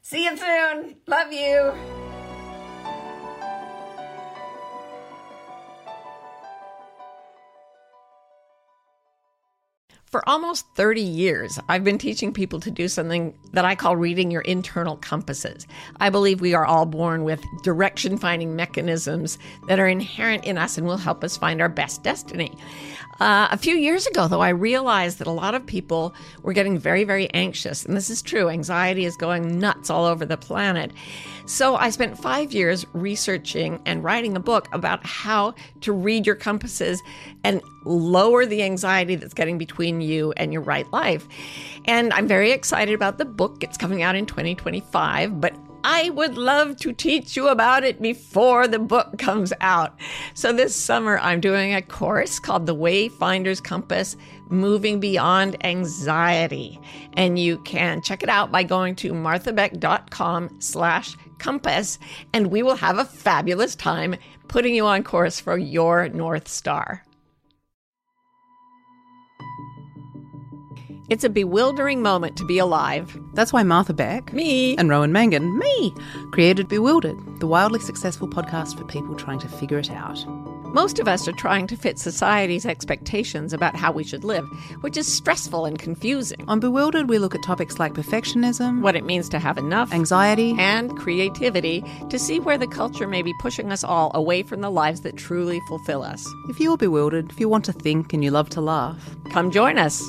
See 0.00 0.24
you 0.24 0.36
soon. 0.36 0.96
Love 1.06 1.32
you. 1.32 2.13
For 10.14 10.22
almost 10.28 10.68
30 10.76 11.00
years, 11.00 11.58
I've 11.68 11.82
been 11.82 11.98
teaching 11.98 12.32
people 12.32 12.60
to 12.60 12.70
do 12.70 12.86
something 12.86 13.36
that 13.52 13.64
I 13.64 13.74
call 13.74 13.96
reading 13.96 14.30
your 14.30 14.42
internal 14.42 14.96
compasses. 14.98 15.66
I 15.96 16.08
believe 16.08 16.40
we 16.40 16.54
are 16.54 16.64
all 16.64 16.86
born 16.86 17.24
with 17.24 17.44
direction 17.64 18.16
finding 18.16 18.54
mechanisms 18.54 19.40
that 19.66 19.80
are 19.80 19.88
inherent 19.88 20.44
in 20.44 20.56
us 20.56 20.78
and 20.78 20.86
will 20.86 20.98
help 20.98 21.24
us 21.24 21.36
find 21.36 21.60
our 21.60 21.68
best 21.68 22.04
destiny. 22.04 22.56
Uh, 23.18 23.48
a 23.50 23.58
few 23.58 23.74
years 23.74 24.06
ago, 24.06 24.28
though, 24.28 24.40
I 24.40 24.50
realized 24.50 25.18
that 25.18 25.26
a 25.26 25.32
lot 25.32 25.56
of 25.56 25.66
people 25.66 26.14
were 26.42 26.52
getting 26.52 26.78
very, 26.78 27.02
very 27.02 27.28
anxious. 27.34 27.84
And 27.84 27.96
this 27.96 28.08
is 28.08 28.22
true. 28.22 28.48
Anxiety 28.48 29.06
is 29.06 29.16
going 29.16 29.58
nuts 29.58 29.90
all 29.90 30.04
over 30.04 30.24
the 30.24 30.36
planet. 30.36 30.92
So 31.46 31.76
I 31.76 31.90
spent 31.90 32.18
five 32.18 32.52
years 32.52 32.86
researching 32.94 33.80
and 33.84 34.02
writing 34.02 34.36
a 34.36 34.40
book 34.40 34.68
about 34.72 35.04
how 35.04 35.54
to 35.82 35.92
read 35.92 36.26
your 36.26 36.36
compasses 36.36 37.02
and 37.42 37.60
lower 37.84 38.46
the 38.46 38.62
anxiety 38.62 39.14
that's 39.14 39.34
getting 39.34 39.58
between 39.58 40.00
you 40.00 40.32
and 40.36 40.52
your 40.52 40.62
right 40.62 40.90
life. 40.92 41.28
And 41.84 42.12
I'm 42.14 42.26
very 42.26 42.50
excited 42.50 42.94
about 42.94 43.18
the 43.18 43.26
book. 43.26 43.62
It's 43.62 43.76
coming 43.76 44.02
out 44.02 44.16
in 44.16 44.24
2025, 44.24 45.40
but 45.40 45.54
I 45.86 46.08
would 46.08 46.38
love 46.38 46.78
to 46.78 46.94
teach 46.94 47.36
you 47.36 47.48
about 47.48 47.84
it 47.84 48.00
before 48.00 48.66
the 48.66 48.78
book 48.78 49.18
comes 49.18 49.52
out. 49.60 49.98
So 50.32 50.50
this 50.50 50.74
summer, 50.74 51.18
I'm 51.18 51.40
doing 51.40 51.74
a 51.74 51.82
course 51.82 52.38
called 52.38 52.64
The 52.64 52.74
Wayfinder's 52.74 53.60
Compass 53.60 54.16
Moving 54.48 54.98
Beyond 54.98 55.62
Anxiety. 55.62 56.80
And 57.12 57.38
you 57.38 57.58
can 57.58 58.00
check 58.00 58.22
it 58.22 58.30
out 58.30 58.50
by 58.50 58.62
going 58.62 58.96
to 58.96 59.12
marthabeck.com 59.12 60.56
slash 60.58 61.16
compass, 61.38 61.98
and 62.32 62.48
we 62.48 62.62
will 62.62 62.76
have 62.76 62.98
a 62.98 63.04
fabulous 63.04 63.74
time 63.74 64.16
putting 64.48 64.74
you 64.74 64.86
on 64.86 65.02
course 65.02 65.40
for 65.40 65.56
your 65.56 66.08
North 66.08 66.48
Star. 66.48 67.04
It's 71.10 71.24
a 71.24 71.28
bewildering 71.28 72.00
moment 72.00 72.36
to 72.38 72.46
be 72.46 72.58
alive. 72.58 73.18
That's 73.34 73.52
why 73.52 73.62
Martha 73.62 73.92
Beck, 73.92 74.32
Me. 74.32 74.74
and 74.76 74.88
Rowan 74.88 75.12
Mangan, 75.12 75.58
me, 75.58 75.94
created 76.32 76.66
Bewildered, 76.66 77.18
the 77.40 77.46
wildly 77.46 77.80
successful 77.80 78.26
podcast 78.26 78.78
for 78.78 78.84
people 78.84 79.14
trying 79.14 79.38
to 79.40 79.48
figure 79.48 79.78
it 79.78 79.90
out. 79.90 80.24
Most 80.74 80.98
of 80.98 81.06
us 81.06 81.28
are 81.28 81.32
trying 81.32 81.68
to 81.68 81.76
fit 81.76 82.00
society's 82.00 82.66
expectations 82.66 83.52
about 83.52 83.76
how 83.76 83.92
we 83.92 84.02
should 84.02 84.24
live, 84.24 84.44
which 84.80 84.96
is 84.96 85.06
stressful 85.06 85.66
and 85.66 85.78
confusing. 85.78 86.44
On 86.48 86.58
Bewildered, 86.58 87.08
we 87.08 87.18
look 87.18 87.32
at 87.32 87.44
topics 87.44 87.78
like 87.78 87.94
perfectionism, 87.94 88.80
What 88.80 88.96
it 88.96 89.04
means 89.04 89.28
to 89.28 89.38
have 89.38 89.56
enough, 89.56 89.94
anxiety, 89.94 90.56
and 90.58 90.96
creativity 90.98 91.84
to 92.10 92.18
see 92.18 92.40
where 92.40 92.58
the 92.58 92.66
culture 92.66 93.06
may 93.06 93.22
be 93.22 93.32
pushing 93.40 93.70
us 93.70 93.84
all 93.84 94.10
away 94.14 94.42
from 94.42 94.62
the 94.62 94.70
lives 94.70 95.02
that 95.02 95.16
truly 95.16 95.60
fulfill 95.68 96.02
us. 96.02 96.26
if 96.48 96.58
you're 96.58 96.76
bewildered, 96.76 97.30
if 97.30 97.38
you 97.38 97.48
want 97.48 97.64
to 97.66 97.72
think 97.72 98.12
and 98.12 98.24
you 98.24 98.32
love 98.32 98.50
to 98.50 98.60
laugh, 98.60 99.16
Come 99.30 99.52
join 99.52 99.78
us. 99.78 100.02